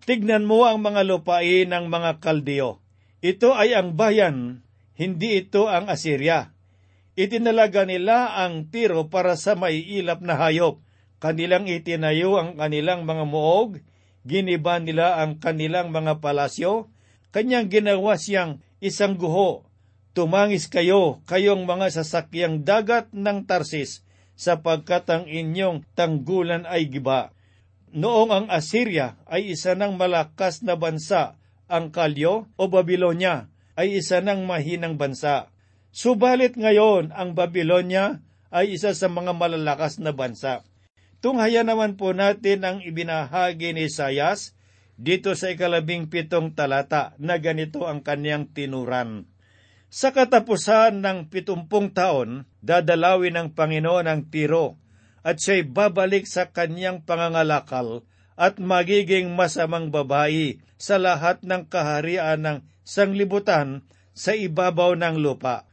Tignan 0.06 0.46
mo 0.46 0.70
ang 0.70 0.86
mga 0.86 1.02
lupain 1.02 1.65
ng 1.65 1.86
mga 1.89 2.22
kaldeo. 2.22 2.78
Ito 3.26 3.58
ay 3.58 3.74
ang 3.74 3.98
bayan, 3.98 4.62
hindi 4.94 5.42
ito 5.42 5.65
ang 5.65 5.89
Assyria. 5.89 6.59
Itinalaga 7.19 7.84
nila 7.84 8.39
ang 8.39 8.71
tiro 8.71 9.12
para 9.12 9.36
sa 9.36 9.51
maiilap 9.60 10.23
na 10.23 10.39
hayop. 10.39 10.79
Kanilang 11.19 11.67
itinayo 11.67 12.39
ang 12.39 12.55
kanilang 12.55 13.03
mga 13.03 13.27
muog, 13.27 13.84
giniba 14.23 14.79
nila 14.79 15.19
ang 15.19 15.36
kanilang 15.36 15.91
mga 15.91 16.23
palasyo, 16.23 16.88
kanyang 17.36 17.67
ginawa 17.67 18.15
siyang 18.15 18.63
isang 18.79 19.19
guho. 19.19 19.67
Tumangis 20.15 20.71
kayo, 20.71 21.19
kayong 21.27 21.67
mga 21.67 21.91
sasakyang 21.91 22.63
dagat 22.63 23.12
ng 23.12 23.43
Tarsis, 23.43 24.08
sapagkat 24.39 25.03
ang 25.12 25.27
inyong 25.27 25.84
tanggulan 25.99 26.63
ay 26.63 26.88
giba. 26.88 27.36
Noong 27.91 28.32
ang 28.32 28.47
Assyria 28.47 29.19
ay 29.27 29.51
isa 29.60 29.75
ng 29.75 29.99
malakas 29.99 30.63
na 30.63 30.79
bansa, 30.79 31.36
ang 31.67 31.91
Kalyo 31.91 32.47
o 32.55 32.71
Babylonia 32.71 33.51
ay 33.75 33.99
isa 33.99 34.23
ng 34.23 34.47
mahinang 34.47 34.95
bansa. 34.95 35.51
Subalit 35.89 36.54
ngayon 36.54 37.10
ang 37.17 37.34
Babylonia 37.34 38.21
ay 38.54 38.78
isa 38.78 38.93
sa 38.93 39.10
mga 39.10 39.34
malalakas 39.34 39.97
na 39.97 40.13
bansa. 40.13 40.62
Tunghaya 41.19 41.65
naman 41.65 41.99
po 41.99 42.15
natin 42.15 42.63
ang 42.63 42.78
ibinahagi 42.80 43.75
ni 43.75 43.89
Sayas 43.91 44.56
dito 44.95 45.36
sa 45.36 45.52
ikalabing 45.52 46.08
pitong 46.08 46.56
talata 46.56 47.17
na 47.19 47.41
ganito 47.41 47.89
ang 47.89 47.99
kanyang 48.04 48.52
tinuran. 48.52 49.28
Sa 49.89 50.13
katapusan 50.13 51.02
ng 51.02 51.34
pitumpung 51.34 51.89
taon, 51.89 52.45
dadalawin 52.62 53.34
ng 53.36 53.47
Panginoon 53.58 54.06
ang 54.06 54.21
tiro 54.30 54.78
at 55.25 55.41
siya'y 55.41 55.65
babalik 55.65 56.30
sa 56.30 56.54
kanyang 56.54 57.02
pangangalakal 57.04 58.06
at 58.39 58.62
magiging 58.62 59.34
masamang 59.34 59.89
babae 59.89 60.62
sa 60.80 60.95
lahat 61.02 61.43
ng 61.43 61.67
kaharian 61.67 62.39
ng 62.39 62.58
sanglibutan 62.86 63.84
sa 64.15 64.32
ibabaw 64.38 64.95
ng 64.95 65.19
lupa. 65.19 65.68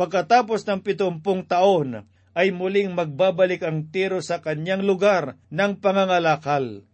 Pagkatapos 0.00 0.64
ng 0.64 0.80
pitumpung 0.80 1.44
taon, 1.44 2.08
ay 2.32 2.56
muling 2.56 2.96
magbabalik 2.96 3.60
ang 3.60 3.92
tiro 3.92 4.24
sa 4.24 4.40
kanyang 4.40 4.80
lugar 4.80 5.36
ng 5.52 5.76
pangangalakal. 5.76 6.88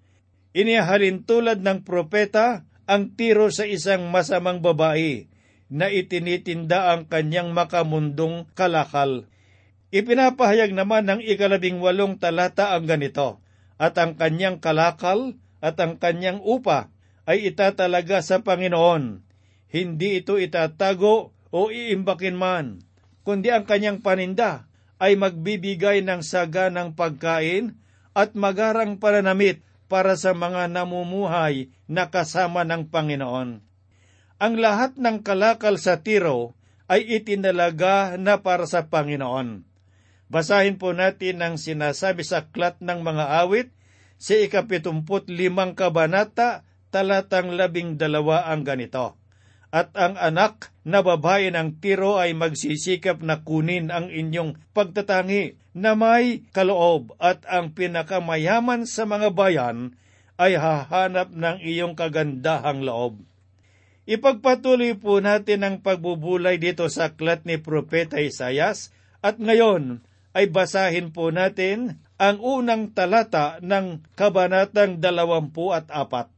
Inihalin 0.50 1.22
tulad 1.22 1.62
ng 1.62 1.86
propeta 1.86 2.66
ang 2.82 3.14
tiro 3.14 3.46
sa 3.54 3.62
isang 3.62 4.10
masamang 4.10 4.58
babae 4.58 5.30
na 5.70 5.86
itinitinda 5.86 6.90
ang 6.90 7.06
kanyang 7.06 7.54
makamundong 7.54 8.50
kalakal. 8.58 9.30
Ipinapahayag 9.94 10.74
naman 10.74 11.06
ng 11.06 11.22
ikalabing 11.22 11.78
walong 11.78 12.18
talata 12.18 12.74
ang 12.74 12.90
ganito, 12.90 13.38
at 13.78 13.94
ang 14.02 14.18
kanyang 14.18 14.58
kalakal 14.58 15.38
at 15.62 15.78
ang 15.78 16.02
kanyang 16.02 16.42
upa 16.42 16.90
ay 17.22 17.54
itatalaga 17.54 18.18
sa 18.18 18.42
Panginoon. 18.42 19.22
Hindi 19.70 20.26
ito 20.26 20.42
itatago 20.42 21.30
o 21.54 21.70
iimbakin 21.70 22.34
man, 22.34 22.85
kundi 23.26 23.50
ang 23.50 23.66
kanyang 23.66 23.98
paninda 23.98 24.70
ay 25.02 25.18
magbibigay 25.18 26.06
ng 26.06 26.22
saga 26.22 26.70
ng 26.70 26.94
pagkain 26.94 27.74
at 28.14 28.38
magarang 28.38 29.02
pananamit 29.02 29.66
para 29.90 30.14
sa 30.14 30.30
mga 30.30 30.70
namumuhay 30.70 31.74
na 31.90 32.06
kasama 32.06 32.62
ng 32.62 32.86
Panginoon. 32.86 33.60
Ang 34.38 34.54
lahat 34.62 34.94
ng 34.94 35.26
kalakal 35.26 35.74
sa 35.82 35.98
Tiro 36.06 36.54
ay 36.86 37.02
itinalaga 37.18 38.14
na 38.14 38.38
para 38.38 38.64
sa 38.70 38.86
Panginoon. 38.86 39.66
Basahin 40.30 40.78
po 40.78 40.94
natin 40.94 41.42
ang 41.42 41.58
sinasabi 41.58 42.22
sa 42.22 42.46
Aklat 42.46 42.78
ng 42.78 43.02
Mga 43.02 43.24
Awit 43.42 43.68
sa 44.16 44.38
ikapitumput 44.38 45.28
limang 45.28 45.74
kabanata, 45.74 46.62
talatang 46.94 47.54
labing 47.54 47.98
dalawa 47.98 48.48
ang 48.48 48.62
ganito. 48.62 49.18
At 49.74 49.92
ang 49.98 50.14
anak 50.16 50.70
na 50.86 51.02
babae 51.02 51.50
ng 51.50 51.82
tiro 51.82 52.16
ay 52.16 52.32
magsisikap 52.32 53.20
na 53.20 53.42
kunin 53.42 53.90
ang 53.90 54.08
inyong 54.08 54.56
pagtatangi 54.70 55.58
na 55.76 55.92
may 55.92 56.46
kaloob 56.54 57.12
at 57.20 57.42
ang 57.50 57.74
pinakamayaman 57.74 58.88
sa 58.88 59.04
mga 59.04 59.34
bayan 59.34 59.98
ay 60.40 60.56
hahanap 60.56 61.32
ng 61.32 61.60
iyong 61.60 61.92
kagandahang 61.98 62.84
loob. 62.84 63.20
Ipagpatuloy 64.06 64.94
po 64.94 65.18
natin 65.18 65.66
ang 65.66 65.76
pagbubulay 65.82 66.62
dito 66.62 66.86
sa 66.86 67.10
aklat 67.10 67.42
ni 67.42 67.58
Propeta 67.58 68.22
Isayas 68.22 68.94
at 69.18 69.42
ngayon 69.42 70.06
ay 70.36 70.46
basahin 70.46 71.10
po 71.10 71.34
natin 71.34 71.98
ang 72.14 72.38
unang 72.38 72.94
talata 72.94 73.58
ng 73.60 74.06
kabanatang 74.14 75.02
dalawampu 75.02 75.74
at 75.74 75.90
apat. 75.90 76.35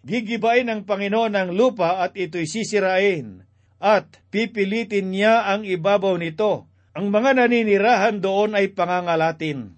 Gigibain 0.00 0.64
ng 0.64 0.88
Panginoon 0.88 1.36
ang 1.36 1.50
lupa 1.52 2.00
at 2.00 2.16
ito'y 2.16 2.48
sisirain 2.48 3.44
at 3.80 4.20
pipilitin 4.32 5.12
niya 5.12 5.48
ang 5.48 5.64
ibabaw 5.64 6.16
nito. 6.16 6.68
Ang 6.96 7.12
mga 7.12 7.36
naninirahan 7.36 8.18
doon 8.18 8.56
ay 8.56 8.72
pangangalatin. 8.72 9.76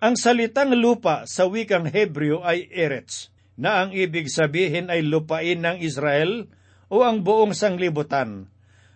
Ang 0.00 0.14
salitang 0.16 0.72
lupa 0.72 1.28
sa 1.28 1.44
wikang 1.44 1.84
Hebreo 1.84 2.40
ay 2.40 2.70
Eretz, 2.72 3.28
na 3.60 3.84
ang 3.84 3.92
ibig 3.92 4.32
sabihin 4.32 4.88
ay 4.88 5.04
lupain 5.04 5.60
ng 5.60 5.84
Israel 5.84 6.48
o 6.88 7.04
ang 7.04 7.20
buong 7.20 7.52
sanglibutan. 7.52 8.48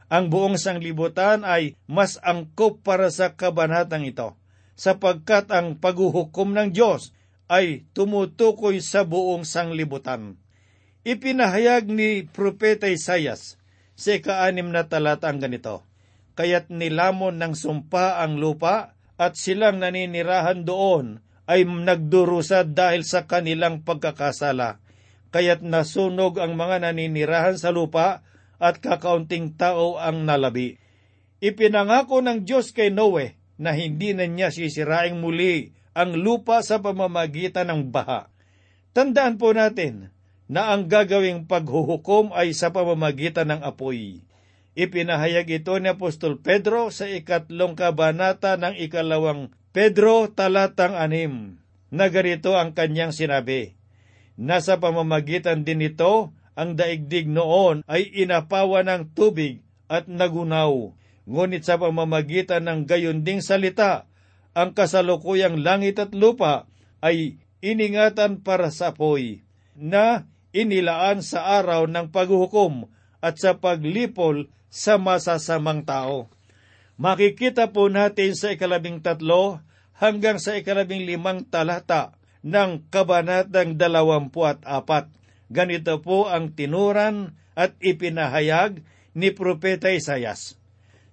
Ang 0.09 0.25
buong 0.33 0.57
sanglibutan 0.57 1.45
ay 1.45 1.77
mas 1.85 2.17
angkop 2.25 2.81
para 2.81 3.13
sa 3.13 3.37
kabanatang 3.37 4.09
ito, 4.09 4.39
sapagkat 4.79 5.53
ang 5.53 5.77
paghuhukom 5.77 6.57
ng 6.57 6.73
Diyos 6.73 7.13
ay 7.55 7.87
tumutukoy 7.95 8.83
sa 8.83 9.07
buong 9.07 9.47
sanglibutan. 9.47 10.35
Ipinahayag 11.07 11.87
ni 11.87 12.27
Propeta 12.27 12.91
Isayas 12.91 13.63
sa 13.95 14.11
ikaanim 14.19 14.75
na 14.75 14.91
talata 14.91 15.31
ang 15.31 15.39
ganito, 15.39 15.87
Kaya't 16.35 16.67
nilamon 16.67 17.39
ng 17.39 17.55
sumpa 17.55 18.19
ang 18.19 18.43
lupa 18.43 18.99
at 19.15 19.39
silang 19.39 19.79
naninirahan 19.79 20.67
doon 20.67 21.23
ay 21.47 21.63
nagdurusa 21.63 22.67
dahil 22.67 23.07
sa 23.07 23.31
kanilang 23.31 23.87
pagkakasala. 23.87 24.83
Kaya't 25.31 25.63
nasunog 25.63 26.43
ang 26.43 26.59
mga 26.59 26.91
naninirahan 26.91 27.55
sa 27.55 27.71
lupa 27.71 28.27
at 28.59 28.83
kakaunting 28.83 29.55
tao 29.55 29.95
ang 29.95 30.27
nalabi. 30.27 30.75
Ipinangako 31.39 32.19
ng 32.19 32.43
Diyos 32.43 32.75
kay 32.75 32.91
Noe 32.91 33.39
na 33.61 33.71
hindi 33.77 34.11
na 34.11 34.27
niya 34.27 34.51
sisiraing 34.51 35.23
muli 35.23 35.71
ang 35.95 36.19
lupa 36.19 36.61
sa 36.61 36.83
pamamagitan 36.83 37.71
ng 37.71 37.95
baha. 37.95 38.29
Tandaan 38.91 39.39
po 39.39 39.55
natin 39.55 40.11
na 40.51 40.75
ang 40.75 40.91
gagawing 40.91 41.49
paghuhukom 41.49 42.35
ay 42.35 42.53
sa 42.53 42.75
pamamagitan 42.75 43.49
ng 43.55 43.61
apoy. 43.63 44.27
Ipinahayag 44.75 45.47
ito 45.49 45.73
ni 45.79 45.89
Apostol 45.89 46.43
Pedro 46.43 46.91
sa 46.91 47.07
ikatlong 47.07 47.79
kabanata 47.79 48.59
ng 48.59 48.75
ikalawang 48.75 49.55
Pedro 49.75 50.31
talatang 50.31 50.95
anim, 50.95 51.59
na 51.91 52.11
ganito 52.11 52.55
ang 52.55 52.75
kanyang 52.75 53.15
sinabi, 53.15 53.75
Nasa 54.35 54.83
pamamagitan 54.83 55.63
din 55.63 55.83
nito, 55.83 56.35
ang 56.55 56.79
daigdig 56.79 57.27
noon 57.27 57.83
ay 57.87 58.07
inapawa 58.15 58.87
ng 58.87 59.15
tubig 59.15 59.63
at 59.91 60.07
nagunaw, 60.07 60.95
ngunit 61.27 61.67
sa 61.67 61.79
pamamagitan 61.79 62.67
ng 62.67 62.87
gayunding 62.87 63.43
salita, 63.43 64.07
ang 64.55 64.71
kasalukuyang 64.73 65.61
langit 65.61 65.99
at 65.99 66.15
lupa 66.15 66.71
ay 67.03 67.43
iningatan 67.61 68.41
para 68.41 68.71
sa 68.71 68.95
apoy, 68.95 69.43
na 69.75 70.31
inilaan 70.55 71.21
sa 71.21 71.59
araw 71.59 71.91
ng 71.91 72.15
paghuhukom 72.15 72.87
at 73.19 73.43
sa 73.43 73.59
paglipol 73.59 74.47
sa 74.71 74.97
masasamang 74.97 75.83
tao. 75.83 76.31
Makikita 76.95 77.75
po 77.75 77.91
natin 77.91 78.39
sa 78.39 78.55
ikalabing 78.55 79.03
tatlo 79.03 79.59
hanggang 79.99 80.39
sa 80.39 80.55
ikalabing 80.55 81.03
limang 81.03 81.43
talata 81.51 82.15
ng 82.47 82.87
kabanatang 82.93 83.75
dalawampu 83.75 84.47
at 84.47 84.63
apat. 84.63 85.11
Ganito 85.51 85.99
po 85.99 86.31
ang 86.31 86.55
tinuran 86.55 87.35
at 87.59 87.75
ipinahayag 87.83 88.87
ni 89.15 89.35
Propeta 89.35 89.91
Isayas. 89.91 90.59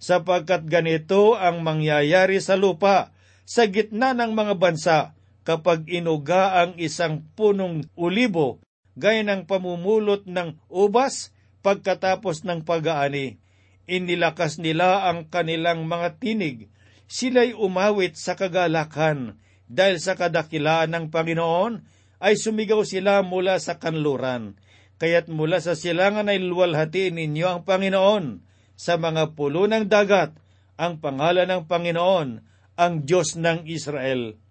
Sapagkat 0.02 0.66
ganito 0.66 1.38
ang 1.38 1.62
mangyayari 1.62 2.42
sa 2.42 2.58
lupa 2.58 3.14
sa 3.52 3.68
gitna 3.68 4.16
ng 4.16 4.32
mga 4.32 4.56
bansa 4.56 4.98
kapag 5.44 5.84
inuga 5.92 6.64
ang 6.64 6.80
isang 6.80 7.28
punong 7.36 7.84
ulibo 8.00 8.64
gaya 8.96 9.28
ng 9.28 9.44
pamumulot 9.44 10.24
ng 10.24 10.56
ubas 10.72 11.36
pagkatapos 11.60 12.48
ng 12.48 12.64
pag-aani. 12.64 13.44
Inilakas 13.92 14.56
nila 14.56 15.04
ang 15.12 15.28
kanilang 15.28 15.84
mga 15.84 16.16
tinig. 16.24 16.72
Sila'y 17.12 17.52
umawit 17.52 18.16
sa 18.16 18.40
kagalakan 18.40 19.36
dahil 19.68 20.00
sa 20.00 20.16
kadakilaan 20.16 20.96
ng 20.96 21.06
Panginoon 21.12 21.84
ay 22.24 22.40
sumigaw 22.40 22.88
sila 22.88 23.20
mula 23.20 23.60
sa 23.60 23.84
kanluran. 23.84 24.56
Kaya't 24.96 25.28
mula 25.28 25.60
sa 25.60 25.76
silangan 25.76 26.32
ay 26.32 26.40
luwalhatiin 26.40 27.20
ninyo 27.20 27.48
ang 27.52 27.62
Panginoon 27.68 28.48
sa 28.80 28.96
mga 28.96 29.36
pulo 29.36 29.68
ng 29.68 29.92
dagat, 29.92 30.40
ang 30.80 31.04
pangalan 31.04 31.52
ng 31.52 31.68
Panginoon, 31.68 32.51
ang 32.82 33.06
Diyos 33.06 33.38
ng 33.38 33.70
Israel. 33.70 34.42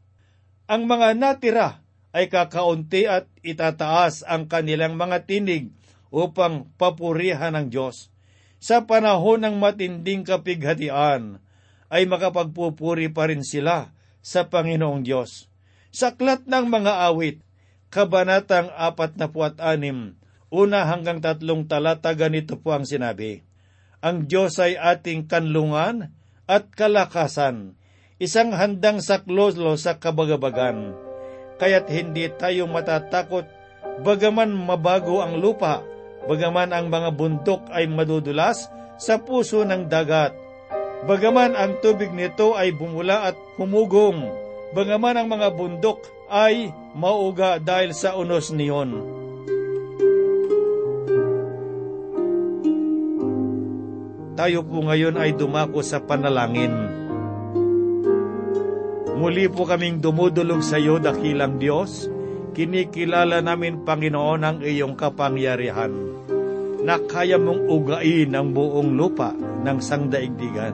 Ang 0.70 0.86
mga 0.86 1.18
natira 1.18 1.68
ay 2.14 2.30
kakaunti 2.30 3.10
at 3.10 3.26
itataas 3.42 4.22
ang 4.22 4.46
kanilang 4.46 4.94
mga 4.94 5.26
tinig 5.26 5.74
upang 6.14 6.70
papurihan 6.78 7.58
ng 7.58 7.74
Diyos. 7.74 8.14
Sa 8.62 8.86
panahon 8.86 9.42
ng 9.42 9.58
matinding 9.58 10.22
kapighatian, 10.22 11.42
ay 11.90 12.06
makapagpupuri 12.06 13.10
pa 13.10 13.26
rin 13.26 13.42
sila 13.42 13.90
sa 14.22 14.46
Panginoong 14.46 15.02
Diyos. 15.02 15.50
Saklat 15.90 16.46
ng 16.46 16.70
mga 16.70 17.10
awit, 17.10 17.42
Kabanatang 17.90 18.70
46, 18.70 19.58
una 20.54 20.86
hanggang 20.86 21.18
tatlong 21.18 21.66
talata 21.66 22.14
ganito 22.14 22.62
po 22.62 22.78
ang 22.78 22.86
sinabi. 22.86 23.42
Ang 23.98 24.30
Diyos 24.30 24.62
ay 24.62 24.78
ating 24.78 25.26
kanlungan 25.26 26.14
at 26.46 26.70
kalakasan, 26.70 27.79
isang 28.20 28.52
handang 28.52 29.00
saklolo 29.00 29.80
sa 29.80 29.96
kabagabagan. 29.96 30.92
Kaya't 31.56 31.88
hindi 31.88 32.28
tayo 32.36 32.68
matatakot 32.68 33.48
bagaman 34.04 34.52
mabago 34.52 35.24
ang 35.24 35.40
lupa, 35.40 35.80
bagaman 36.28 36.76
ang 36.76 36.92
mga 36.92 37.10
bundok 37.16 37.64
ay 37.72 37.88
madudulas 37.88 38.68
sa 39.00 39.16
puso 39.16 39.64
ng 39.64 39.88
dagat, 39.88 40.36
bagaman 41.08 41.56
ang 41.56 41.80
tubig 41.80 42.12
nito 42.12 42.52
ay 42.52 42.76
bumula 42.76 43.32
at 43.32 43.36
humugong, 43.56 44.28
bagaman 44.76 45.16
ang 45.16 45.28
mga 45.32 45.48
bundok 45.56 46.04
ay 46.28 46.68
mauga 46.92 47.56
dahil 47.56 47.96
sa 47.96 48.20
unos 48.20 48.52
niyon. 48.52 49.16
Tayo 54.36 54.64
po 54.64 54.80
ngayon 54.80 55.20
ay 55.20 55.36
dumako 55.36 55.84
sa 55.84 56.00
panalangin. 56.00 56.99
Muli 59.20 59.52
po 59.52 59.68
kaming 59.68 60.00
dumudulog 60.00 60.64
sa 60.64 60.80
iyo, 60.80 60.96
dakilang 60.96 61.60
Diyos. 61.60 62.08
Kinikilala 62.56 63.44
namin, 63.44 63.84
Panginoon, 63.84 64.40
ang 64.40 64.58
iyong 64.64 64.96
kapangyarihan 64.96 65.92
na 66.80 66.96
kaya 66.96 67.36
mong 67.36 67.68
ugain 67.68 68.32
ang 68.32 68.56
buong 68.56 68.96
lupa 68.96 69.36
ng 69.36 69.76
sangdaigdigan. 69.76 70.72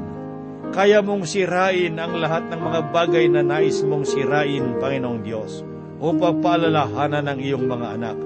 Kaya 0.71 1.03
mong 1.03 1.27
sirain 1.27 1.99
ang 1.99 2.23
lahat 2.23 2.47
ng 2.47 2.61
mga 2.63 2.81
bagay 2.95 3.27
na 3.27 3.43
nais 3.43 3.83
mong 3.83 4.07
sirain, 4.07 4.79
Panginoong 4.79 5.27
Diyos, 5.27 5.67
upang 5.99 6.39
paalalahanan 6.39 7.27
ng 7.27 7.39
iyong 7.43 7.67
mga 7.67 7.87
anak. 7.99 8.17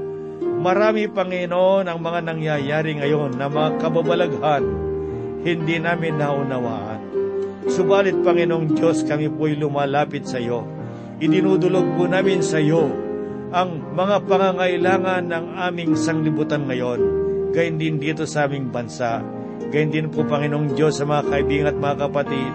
Marami, 0.61 1.09
Panginoon, 1.09 1.89
ang 1.89 1.97
mga 1.97 2.21
nangyayari 2.29 3.01
ngayon 3.01 3.41
na 3.41 3.49
mga 3.49 3.81
kababalaghan, 3.81 4.65
hindi 5.41 5.81
namin 5.81 6.21
naunawaan. 6.21 6.90
Subalit, 7.69 8.17
Panginoong 8.25 8.73
Diyos, 8.73 9.05
kami 9.05 9.29
po'y 9.29 9.61
lumalapit 9.61 10.25
sa 10.25 10.41
iyo. 10.41 10.65
Idinudulog 11.21 12.01
po 12.01 12.09
namin 12.09 12.41
sa 12.41 12.57
iyo 12.57 12.89
ang 13.53 13.93
mga 13.93 14.25
pangangailangan 14.25 15.29
ng 15.29 15.47
aming 15.61 15.93
sanglibutan 15.93 16.65
ngayon, 16.65 17.01
gayon 17.53 17.77
din 17.77 18.01
dito 18.01 18.25
sa 18.25 18.49
aming 18.49 18.73
bansa. 18.73 19.21
Gayon 19.69 19.93
din 19.93 20.09
po, 20.09 20.25
Panginoong 20.25 20.73
Diyos, 20.73 20.97
sa 20.97 21.05
mga 21.05 21.29
kaibigan 21.29 21.71
at 21.75 21.79
mga 21.79 21.97
kapatid 22.09 22.53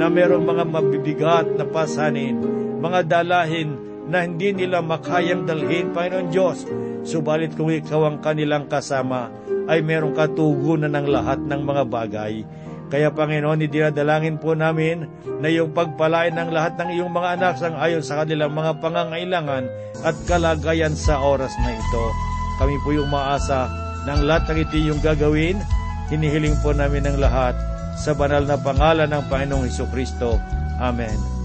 na 0.00 0.08
mayroong 0.08 0.46
mga 0.48 0.64
mabibigat 0.64 1.46
na 1.52 1.68
pasanin, 1.68 2.40
mga 2.80 3.04
dalahin 3.04 3.76
na 4.08 4.24
hindi 4.24 4.56
nila 4.56 4.80
makayang 4.80 5.44
dalhin, 5.44 5.92
Panginoon 5.92 6.32
Diyos. 6.32 6.64
Subalit 7.04 7.52
kung 7.58 7.68
ikaw 7.68 8.08
ang 8.08 8.24
kanilang 8.24 8.72
kasama, 8.72 9.28
ay 9.66 9.82
merong 9.82 10.14
katugunan 10.14 10.94
ng 10.94 11.06
lahat 11.10 11.42
ng 11.44 11.60
mga 11.60 11.82
bagay. 11.90 12.34
Kaya 12.86 13.10
Panginoon, 13.10 13.66
idinadalangin 13.66 14.38
po 14.38 14.54
namin 14.54 15.10
na 15.42 15.50
iyong 15.50 15.74
pagpalain 15.74 16.38
ng 16.38 16.54
lahat 16.54 16.78
ng 16.78 16.88
iyong 16.94 17.10
mga 17.10 17.28
anak 17.38 17.54
sang 17.58 17.74
ayon 17.74 18.02
sa 18.02 18.22
kanilang 18.22 18.54
mga 18.54 18.78
pangangailangan 18.78 19.66
at 20.06 20.14
kalagayan 20.30 20.94
sa 20.94 21.18
oras 21.18 21.50
na 21.66 21.74
ito. 21.74 22.04
Kami 22.62 22.78
po 22.86 22.94
yung 22.94 23.10
maasa 23.10 23.66
ng 24.06 24.22
lahat 24.22 24.54
ng 24.54 24.58
ito 24.62 24.76
yung 24.78 25.00
gagawin. 25.02 25.58
Hinihiling 26.06 26.54
po 26.62 26.70
namin 26.70 27.10
ng 27.10 27.18
lahat 27.18 27.58
sa 27.98 28.14
banal 28.14 28.46
na 28.46 28.54
pangalan 28.54 29.10
ng 29.10 29.22
Panginoong 29.26 29.66
Heso 29.66 29.90
Kristo. 29.90 30.38
Amen. 30.78 31.35